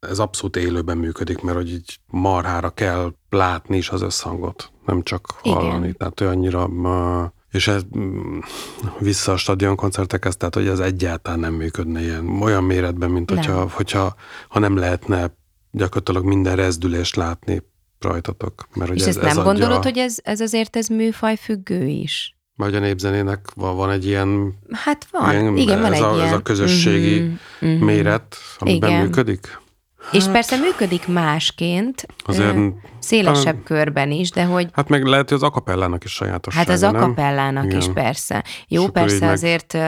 ez 0.00 0.18
abszolút 0.18 0.56
élőben 0.56 0.98
működik, 0.98 1.40
mert 1.40 1.56
hogy 1.56 1.70
így 1.70 1.98
marhára 2.06 2.70
kell 2.70 3.12
látni 3.30 3.76
is 3.76 3.90
az 3.90 4.02
összhangot, 4.02 4.72
nem 4.86 5.02
csak 5.02 5.40
Igen. 5.42 5.58
hallani. 5.58 5.92
Tehát 5.92 6.18
hogy 6.18 6.28
annyira 6.28 6.68
és 7.50 7.68
ez 7.68 7.82
mm, 7.98 8.38
vissza 8.98 9.32
a 9.32 9.36
stadion 9.36 9.76
koncertekhez, 9.76 10.36
tehát 10.36 10.54
hogy 10.54 10.66
ez 10.66 10.78
egyáltalán 10.78 11.38
nem 11.38 11.54
működne 11.54 12.00
ilyen, 12.00 12.42
olyan 12.42 12.64
méretben, 12.64 13.10
mint 13.10 13.30
hogyha, 13.30 13.54
nem. 13.54 13.68
hogyha 13.68 14.14
ha 14.48 14.58
nem 14.58 14.76
lehetne 14.76 15.36
gyakorlatilag 15.70 16.24
minden 16.24 16.56
rezdülést 16.56 17.16
látni 17.16 17.62
rajtatok. 17.98 18.68
Mert, 18.74 18.90
és 18.90 19.00
ez, 19.00 19.06
ezt 19.06 19.20
nem 19.20 19.38
ez 19.38 19.44
gondolod, 19.44 19.76
adja... 19.76 19.90
hogy 19.90 19.98
ez, 19.98 20.16
ez 20.22 20.40
azért 20.40 20.76
ez 20.76 20.86
műfaj 20.86 21.36
függő 21.36 21.86
is? 21.86 22.37
Vagy 22.58 22.74
a 22.74 22.78
népzenének 22.78 23.46
van, 23.54 23.76
van 23.76 23.90
egy 23.90 24.06
ilyen... 24.06 24.54
Hát 24.72 25.06
van, 25.10 25.30
ilyen, 25.30 25.56
igen, 25.56 25.80
van 25.80 25.92
ez 25.92 25.98
egy 25.98 26.04
a, 26.04 26.14
ilyen... 26.14 26.26
Ez 26.26 26.32
a 26.32 26.42
közösségi 26.42 27.38
uh-huh, 27.60 27.80
méret, 27.80 28.36
amiben 28.58 28.90
igen. 28.90 29.02
működik? 29.02 29.58
És 30.12 30.22
hát, 30.22 30.32
persze 30.32 30.56
működik 30.56 31.08
másként, 31.08 32.06
azért, 32.24 32.56
szélesebb 32.98 33.54
hát, 33.54 33.64
körben 33.64 34.10
is, 34.10 34.30
de 34.30 34.44
hogy... 34.44 34.68
Hát 34.72 34.88
meg 34.88 35.04
lehet, 35.04 35.28
hogy 35.28 35.36
az 35.36 35.42
akapellának 35.42 36.04
is 36.04 36.12
sajátos. 36.12 36.54
Hát 36.54 36.68
az 36.68 36.82
akapellának 36.82 37.74
is, 37.74 37.86
persze. 37.94 38.44
Jó, 38.68 38.88
persze 38.88 39.24
meg... 39.24 39.34
azért 39.34 39.78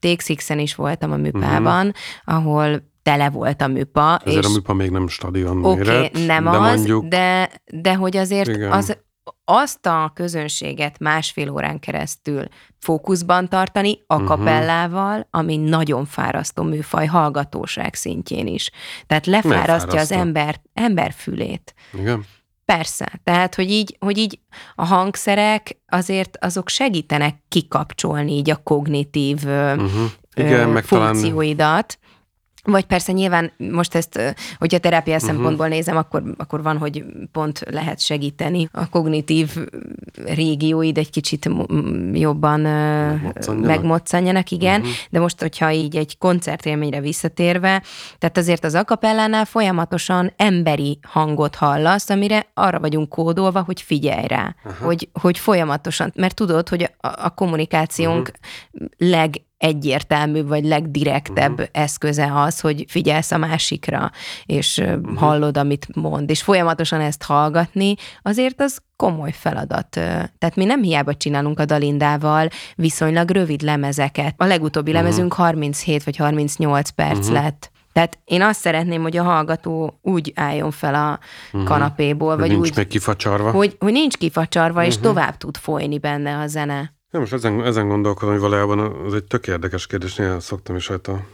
TXX-en 0.00 0.58
is 0.58 0.74
voltam 0.74 1.12
a 1.12 1.16
műpában, 1.16 1.86
uh-huh. 1.86 2.34
ahol 2.36 2.88
tele 3.02 3.30
volt 3.30 3.62
a 3.62 3.66
műpa. 3.66 4.20
Ezért 4.24 4.44
és... 4.44 4.50
a 4.50 4.52
műpa 4.52 4.74
még 4.74 4.90
nem 4.90 5.08
stadion 5.08 5.64
Oké, 5.64 5.80
okay, 5.80 6.26
nem 6.26 6.44
de 6.44 6.50
az, 6.50 6.74
mondjuk... 6.76 7.04
de, 7.04 7.50
de 7.72 7.94
hogy 7.94 8.16
azért 8.16 8.48
igen. 8.48 8.72
az 8.72 8.96
azt 9.44 9.86
a 9.86 10.10
közönséget 10.14 10.98
másfél 10.98 11.50
órán 11.50 11.78
keresztül 11.78 12.44
fókuszban 12.78 13.48
tartani, 13.48 13.98
a 14.06 14.14
uh-huh. 14.14 14.28
kapellával, 14.28 15.26
ami 15.30 15.56
nagyon 15.56 16.04
fárasztó 16.04 16.62
műfaj 16.62 17.06
hallgatóság 17.06 17.94
szintjén 17.94 18.46
is. 18.46 18.70
Tehát 19.06 19.26
lefárasztja 19.26 20.00
az 20.00 20.12
ember, 20.12 20.60
ember 20.74 21.12
fülét. 21.12 21.74
Igen. 21.92 22.24
Persze, 22.64 23.20
tehát, 23.24 23.54
hogy 23.54 23.70
így, 23.70 23.96
hogy 24.00 24.18
így 24.18 24.38
a 24.74 24.84
hangszerek 24.84 25.78
azért 25.86 26.36
azok 26.40 26.68
segítenek 26.68 27.36
kikapcsolni 27.48 28.32
így 28.32 28.50
a 28.50 28.56
kognitív 28.56 29.44
uh-huh. 29.44 30.10
Igen, 30.34 30.76
ö, 30.76 30.80
funkcióidat. 30.80 31.98
Vagy 32.64 32.84
persze 32.84 33.12
nyilván 33.12 33.52
most 33.56 33.94
ezt, 33.94 34.34
hogyha 34.58 34.78
terápia 34.78 35.14
uh-huh. 35.14 35.28
szempontból 35.28 35.68
nézem, 35.68 35.96
akkor, 35.96 36.22
akkor 36.36 36.62
van, 36.62 36.78
hogy 36.78 37.04
pont 37.32 37.64
lehet 37.70 38.00
segíteni 38.00 38.68
a 38.72 38.88
kognitív 38.88 39.56
régióid 40.24 40.98
egy 40.98 41.10
kicsit 41.10 41.50
jobban 42.12 42.60
megmoccanjanak, 43.56 44.50
igen, 44.50 44.80
uh-huh. 44.80 44.94
de 45.10 45.20
most, 45.20 45.40
hogyha 45.40 45.72
így 45.72 45.96
egy 45.96 46.18
koncertélményre 46.18 47.00
visszatérve, 47.00 47.82
tehát 48.18 48.36
azért 48.36 48.64
az 48.64 48.74
akapellánál 48.74 49.44
folyamatosan 49.44 50.32
emberi 50.36 50.98
hangot 51.02 51.54
hallasz, 51.54 52.10
amire 52.10 52.46
arra 52.54 52.80
vagyunk 52.80 53.08
kódolva, 53.08 53.62
hogy 53.62 53.82
figyelj 53.82 54.26
rá, 54.26 54.54
uh-huh. 54.64 54.86
hogy, 54.86 55.08
hogy 55.20 55.38
folyamatosan, 55.38 56.12
mert 56.16 56.34
tudod, 56.34 56.68
hogy 56.68 56.82
a, 56.82 57.08
a 57.24 57.30
kommunikációnk 57.34 58.30
uh-huh. 58.72 58.88
leg 58.98 59.42
egyértelmű 59.60 60.44
vagy 60.44 60.64
legdirektebb 60.64 61.52
uh-huh. 61.52 61.66
eszköze 61.72 62.30
az, 62.34 62.60
hogy 62.60 62.84
figyelsz 62.88 63.30
a 63.30 63.38
másikra, 63.38 64.10
és 64.44 64.76
uh-huh. 64.76 65.16
hallod, 65.16 65.56
amit 65.56 65.94
mond, 65.94 66.30
és 66.30 66.42
folyamatosan 66.42 67.00
ezt 67.00 67.22
hallgatni, 67.22 67.94
azért 68.22 68.60
az 68.60 68.78
komoly 68.96 69.32
feladat. 69.32 69.88
Tehát 70.38 70.56
mi 70.56 70.64
nem 70.64 70.82
hiába 70.82 71.14
csinálunk 71.14 71.58
a 71.58 71.64
Dalindával 71.64 72.48
viszonylag 72.74 73.30
rövid 73.30 73.62
lemezeket. 73.62 74.34
A 74.36 74.44
legutóbbi 74.44 74.90
uh-huh. 74.90 75.04
lemezünk 75.04 75.32
37 75.32 76.04
vagy 76.04 76.16
38 76.16 76.90
perc 76.90 77.18
uh-huh. 77.18 77.32
lett. 77.32 77.70
Tehát 77.92 78.18
én 78.24 78.42
azt 78.42 78.60
szeretném, 78.60 79.02
hogy 79.02 79.16
a 79.16 79.22
hallgató 79.22 79.98
úgy 80.02 80.32
álljon 80.34 80.70
fel 80.70 80.94
a 80.94 81.18
uh-huh. 81.46 81.68
kanapéból, 81.68 82.36
vagy 82.36 82.50
nincs 82.50 82.68
úgy, 82.68 82.76
meg 82.76 82.86
kifacsarva. 82.86 83.50
Hogy, 83.50 83.76
hogy 83.78 83.92
nincs 83.92 84.16
kifacsarva, 84.16 84.78
uh-huh. 84.78 84.86
és 84.86 84.98
tovább 84.98 85.36
tud 85.36 85.56
folyni 85.56 85.98
benne 85.98 86.38
a 86.38 86.46
zene. 86.46 86.98
Ja, 87.12 87.18
most 87.18 87.32
ezen, 87.32 87.64
ezen 87.64 87.88
gondolkodom, 87.88 88.32
hogy 88.32 88.42
valójában 88.42 88.78
az 88.78 89.14
egy 89.14 89.24
tök 89.24 89.46
érdekes 89.46 89.86
kérdés, 89.86 90.14
néha 90.14 90.40
szoktam 90.40 90.76
is 90.76 90.88
rajta 90.88 91.26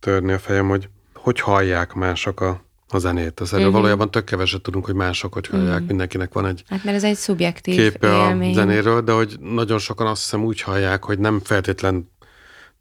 törni 0.00 0.32
a 0.32 0.38
fejem, 0.38 0.68
hogy 0.68 0.88
hogy 1.22 1.40
hallják 1.40 1.92
mások 1.92 2.40
a, 2.40 2.64
a 2.88 2.98
zenét. 2.98 3.40
Ez 3.40 3.48
erről 3.48 3.58
uh-huh. 3.58 3.74
valójában 3.74 4.10
tök 4.10 4.24
keveset 4.24 4.62
tudunk, 4.62 4.84
hogy 4.84 4.94
mások 4.94 5.34
hogy 5.34 5.46
hallják. 5.46 5.72
Uh-huh. 5.72 5.86
Mindenkinek 5.86 6.32
van 6.32 6.46
egy 6.46 6.64
Hát 6.68 6.84
mert 6.84 6.96
ez 6.96 7.04
egy 7.04 7.16
szubjektív 7.16 7.76
képe 7.76 8.08
élmény. 8.08 8.50
a 8.50 8.54
zenéről, 8.54 9.00
de 9.00 9.12
hogy 9.12 9.36
nagyon 9.40 9.78
sokan 9.78 10.06
azt 10.06 10.22
hiszem 10.22 10.44
úgy 10.44 10.60
hallják, 10.60 11.04
hogy 11.04 11.18
nem 11.18 11.40
feltétlen 11.44 12.10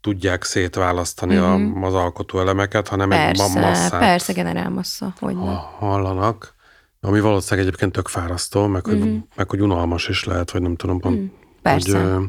tudják 0.01 0.43
szétválasztani 0.43 1.37
uh-huh. 1.37 1.83
a, 1.83 1.87
az 1.87 1.93
alkotó 1.93 2.39
elemeket, 2.39 2.87
hanem 2.87 3.09
persze, 3.09 3.43
egy 3.43 3.53
masszát 3.53 3.99
Persze, 3.99 4.33
generál 4.33 4.69
massza, 4.69 5.13
hogy 5.19 5.35
ha, 5.35 5.75
hallanak. 5.79 6.55
Ami 7.01 7.19
valószínűleg 7.19 7.67
egyébként 7.67 7.91
tök 7.91 8.07
fárasztó, 8.07 8.67
meg, 8.67 8.87
uh-huh. 8.87 9.01
hogy, 9.01 9.19
meg 9.35 9.49
hogy 9.49 9.61
unalmas 9.61 10.07
is 10.07 10.23
lehet, 10.23 10.51
vagy 10.51 10.61
nem 10.61 10.75
tudom 10.75 10.99
pont. 10.99 11.15
Uh-huh. 11.15 11.31
Persze. 11.61 12.13
Hogy, 12.13 12.23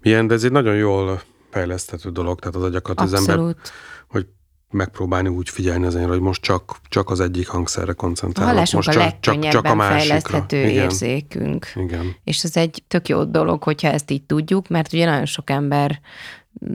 milyen, 0.00 0.26
de 0.26 0.34
ez 0.34 0.44
egy 0.44 0.52
nagyon 0.52 0.76
jól 0.76 1.22
fejleszthető 1.50 2.10
dolog, 2.10 2.38
tehát 2.38 2.54
az 2.54 2.62
agyakat 2.62 3.00
az 3.00 3.14
ember, 3.14 3.54
hogy 4.08 4.26
megpróbálni 4.70 5.28
úgy 5.28 5.48
figyelni 5.48 5.86
az 5.86 5.94
hogy 5.94 6.20
most 6.20 6.42
csak, 6.42 6.76
csak 6.88 7.10
az 7.10 7.20
egyik 7.20 7.48
hangszerre 7.48 7.92
koncentrálok. 7.92 8.56
A 8.56 8.76
most 8.76 8.88
a 8.88 8.92
csak, 8.92 9.20
csak, 9.20 9.48
csak 9.48 9.64
a 9.64 9.76
fejleszthető 9.76 10.56
Igen. 10.56 10.70
érzékünk. 10.70 11.66
Igen. 11.74 12.16
És 12.24 12.44
ez 12.44 12.56
egy 12.56 12.82
tök 12.88 13.08
jó 13.08 13.24
dolog, 13.24 13.62
hogyha 13.62 13.88
ezt 13.88 14.10
így 14.10 14.22
tudjuk, 14.22 14.68
mert 14.68 14.92
ugye 14.92 15.04
nagyon 15.04 15.26
sok 15.26 15.50
ember 15.50 16.00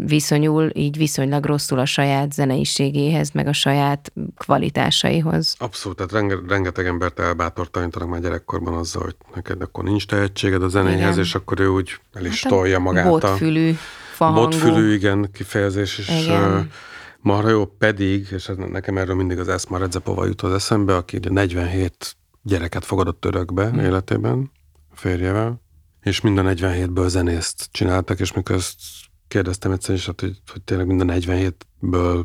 viszonyul 0.06 0.70
így 0.74 0.98
viszonylag 0.98 1.46
rosszul 1.46 1.80
a 1.80 1.86
saját 1.86 2.34
zeneiségéhez, 2.34 3.32
meg 3.32 3.48
a 3.48 3.54
saját 3.54 4.14
kvalitásaihoz. 4.38 5.56
Abszolút, 5.60 5.98
tehát 5.98 6.12
renge, 6.12 6.36
rengeteg 6.48 6.86
embert 6.86 7.20
elbátortalanítanak 7.20 8.10
már 8.10 8.22
gyerekkorban 8.22 8.74
azzal, 8.74 9.04
hogy 9.04 9.16
neked 9.36 9.62
akkor 9.62 9.84
nincs 9.84 10.08
tehetséged 10.08 10.64
a 10.64 10.68
zenéhez, 10.68 11.12
igen. 11.12 11.24
és 11.24 11.36
akkor 11.36 11.60
ő 11.60 11.68
úgy 11.68 12.00
el 12.14 12.26
is 12.26 12.44
hát 12.44 12.52
tolja 12.52 12.80
magát. 12.80 13.08
Botfülű, 13.08 13.76
fahangú. 14.14 14.42
Botfülű, 14.42 14.94
igen, 14.94 15.30
kifejezés, 15.34 15.98
és 15.98 16.10
igen. 16.24 16.58
Uh, 16.58 16.66
marha 17.20 17.50
jó, 17.50 17.66
pedig, 17.66 18.28
és 18.32 18.52
nekem 18.72 18.98
erről 18.98 19.16
mindig 19.16 19.40
az 19.40 19.48
Eszma 19.48 19.78
Redzepova 19.78 20.26
jut 20.26 20.42
az 20.42 20.54
eszembe, 20.54 20.96
aki 20.96 21.20
47 21.30 22.16
gyereket 22.42 22.86
fogadott 22.86 23.26
örökbe 23.26 23.70
hmm. 23.70 23.80
életében, 23.80 24.52
férjevel, 24.94 25.62
és 26.02 26.22
minden 26.22 26.56
47-ből 26.58 27.08
zenészt 27.08 27.68
csináltak, 27.72 28.20
és 28.20 28.34
mikor 28.34 28.56
ezt 28.56 28.76
kérdeztem 29.34 29.72
egyszer 29.72 29.96
is, 29.96 30.06
hát, 30.06 30.20
hogy, 30.22 30.42
hogy 30.52 30.62
tényleg 30.62 30.88
minden 30.88 31.10
47-ből 31.12 32.24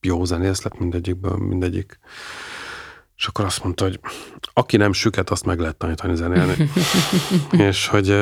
jó 0.00 0.24
zenész 0.24 0.62
lett 0.62 0.78
mindegyikből, 0.78 1.36
mindegyik. 1.36 1.98
És 3.16 3.26
akkor 3.26 3.44
azt 3.44 3.64
mondta, 3.64 3.84
hogy 3.84 4.00
aki 4.52 4.76
nem 4.76 4.92
süket, 4.92 5.30
azt 5.30 5.44
meg 5.44 5.58
lehet 5.58 5.76
tanítani 5.76 6.16
zenélni. 6.16 6.70
és 7.68 7.86
hogy, 7.86 8.14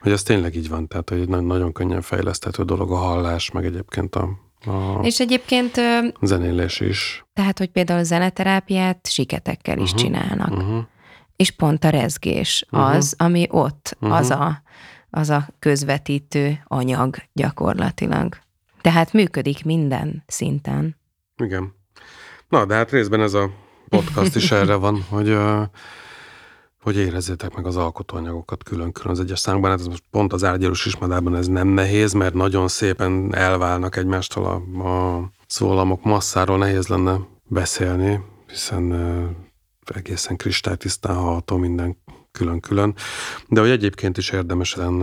hogy 0.00 0.12
ez 0.12 0.22
tényleg 0.22 0.54
így 0.56 0.68
van, 0.68 0.88
tehát 0.88 1.08
hogy 1.08 1.28
nagyon 1.28 1.72
könnyen 1.72 2.00
fejleszthető 2.00 2.62
dolog 2.62 2.90
a 2.90 2.96
hallás, 2.96 3.50
meg 3.50 3.64
egyébként 3.64 4.14
a, 4.14 4.28
a 4.64 5.00
és 5.02 5.20
egyébként 5.20 5.80
zenélés 6.20 6.80
is. 6.80 7.24
Tehát, 7.32 7.58
hogy 7.58 7.68
például 7.68 7.98
a 7.98 8.04
zeneterápiát 8.04 9.08
siketekkel 9.10 9.78
is 9.78 9.92
uh-huh, 9.92 10.00
csinálnak. 10.00 10.50
Uh-huh. 10.50 10.84
És 11.36 11.50
pont 11.50 11.84
a 11.84 11.88
rezgés 11.88 12.66
uh-huh. 12.70 12.94
az, 12.94 13.14
ami 13.18 13.46
ott, 13.50 13.96
uh-huh. 14.00 14.18
az 14.18 14.30
a 14.30 14.61
az 15.14 15.30
a 15.30 15.48
közvetítő 15.58 16.62
anyag 16.66 17.16
gyakorlatilag. 17.32 18.38
Tehát 18.80 19.12
működik 19.12 19.64
minden 19.64 20.22
szinten. 20.26 20.96
Igen. 21.36 21.74
Na, 22.48 22.64
de 22.64 22.74
hát 22.74 22.90
részben 22.90 23.20
ez 23.20 23.34
a 23.34 23.50
podcast 23.88 24.36
is 24.36 24.50
erre 24.50 24.74
van, 24.74 25.02
hogy, 25.08 25.38
hogy 26.80 26.96
érezzétek 26.96 27.54
meg 27.54 27.66
az 27.66 27.76
alkotóanyagokat 27.76 28.62
külön-külön 28.62 29.12
az 29.12 29.20
egyes 29.20 29.38
számban. 29.38 29.70
Hát 29.70 29.80
ez 29.80 29.86
most 29.86 30.04
pont 30.10 30.32
az 30.32 30.44
árgyalós 30.44 30.86
ismadában 30.86 31.36
ez 31.36 31.46
nem 31.46 31.68
nehéz, 31.68 32.12
mert 32.12 32.34
nagyon 32.34 32.68
szépen 32.68 33.34
elválnak 33.34 33.96
egymástól 33.96 34.44
a, 34.44 34.88
a 34.88 35.30
szólamok 35.46 36.04
masszáról 36.04 36.58
nehéz 36.58 36.86
lenne 36.86 37.18
beszélni, 37.48 38.20
hiszen 38.48 38.92
egészen 39.94 40.36
kristálytisztán 40.36 41.16
hallható 41.16 41.56
minden 41.56 41.96
külön-külön, 42.32 42.94
de 43.48 43.60
hogy 43.60 43.70
egyébként 43.70 44.18
is 44.18 44.30
érdemes 44.30 44.76
ezen 44.76 45.02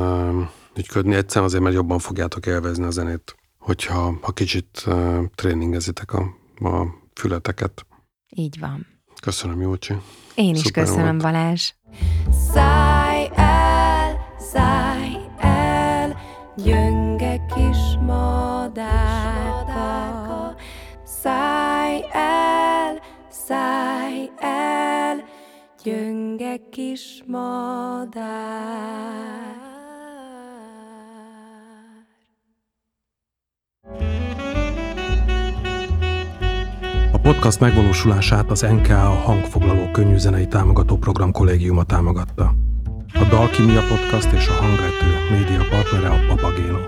ügyködni, 0.75 1.15
egyszerűen 1.15 1.45
azért, 1.45 1.63
mert 1.63 1.75
jobban 1.75 1.99
fogjátok 1.99 2.45
élvezni 2.45 2.83
a 2.83 2.91
zenét, 2.91 3.35
hogyha 3.57 4.17
ha 4.21 4.31
kicsit 4.31 4.83
uh, 4.85 5.23
tréningezitek 5.35 6.13
a, 6.13 6.21
a 6.55 6.85
fületeket. 7.13 7.85
Így 8.29 8.59
van. 8.59 8.87
Köszönöm, 9.21 9.61
Jócsi. 9.61 9.93
Én 10.35 10.55
is 10.55 10.61
Szuper 10.61 10.83
köszönöm, 10.83 11.05
volt. 11.17 11.21
Balázs. 11.21 11.71
Szállj 12.53 13.29
el, 13.35 14.35
szállj 14.39 15.17
el, 15.37 16.19
gyönge 16.55 17.45
kis 17.55 17.97
madárka. 18.05 19.08
Kis 26.79 27.23
madár. 27.27 28.23
A 37.11 37.17
podcast 37.21 37.59
megvalósulását 37.59 38.51
az 38.51 38.61
NKA 38.61 38.95
hangfoglaló 38.95 39.91
könnyűzenei 39.91 40.47
támogató 40.47 40.97
program 40.97 41.31
kollégiuma 41.31 41.83
támogatta. 41.83 42.53
A 43.13 43.23
Dalkimia 43.29 43.81
Podcast 43.87 44.31
és 44.31 44.47
a 44.47 44.53
Hangvető 44.53 45.37
média 45.37 45.67
partnere 45.69 46.09
a 46.09 46.19
Papagéno. 46.27 46.79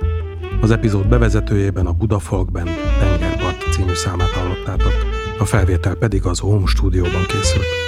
Az 0.61 0.71
epizód 0.71 1.07
bevezetőjében 1.07 1.85
a 1.85 1.93
Buda 1.93 2.19
Folk 2.19 2.51
Band 2.51 2.69
Tengerpart 2.99 3.71
című 3.71 3.93
számát 3.93 4.29
hallottátok, 4.29 4.93
a 5.39 5.45
felvétel 5.45 5.95
pedig 5.95 6.25
az 6.25 6.39
Home 6.39 6.65
stúdióban 6.65 7.25
készült. 7.27 7.81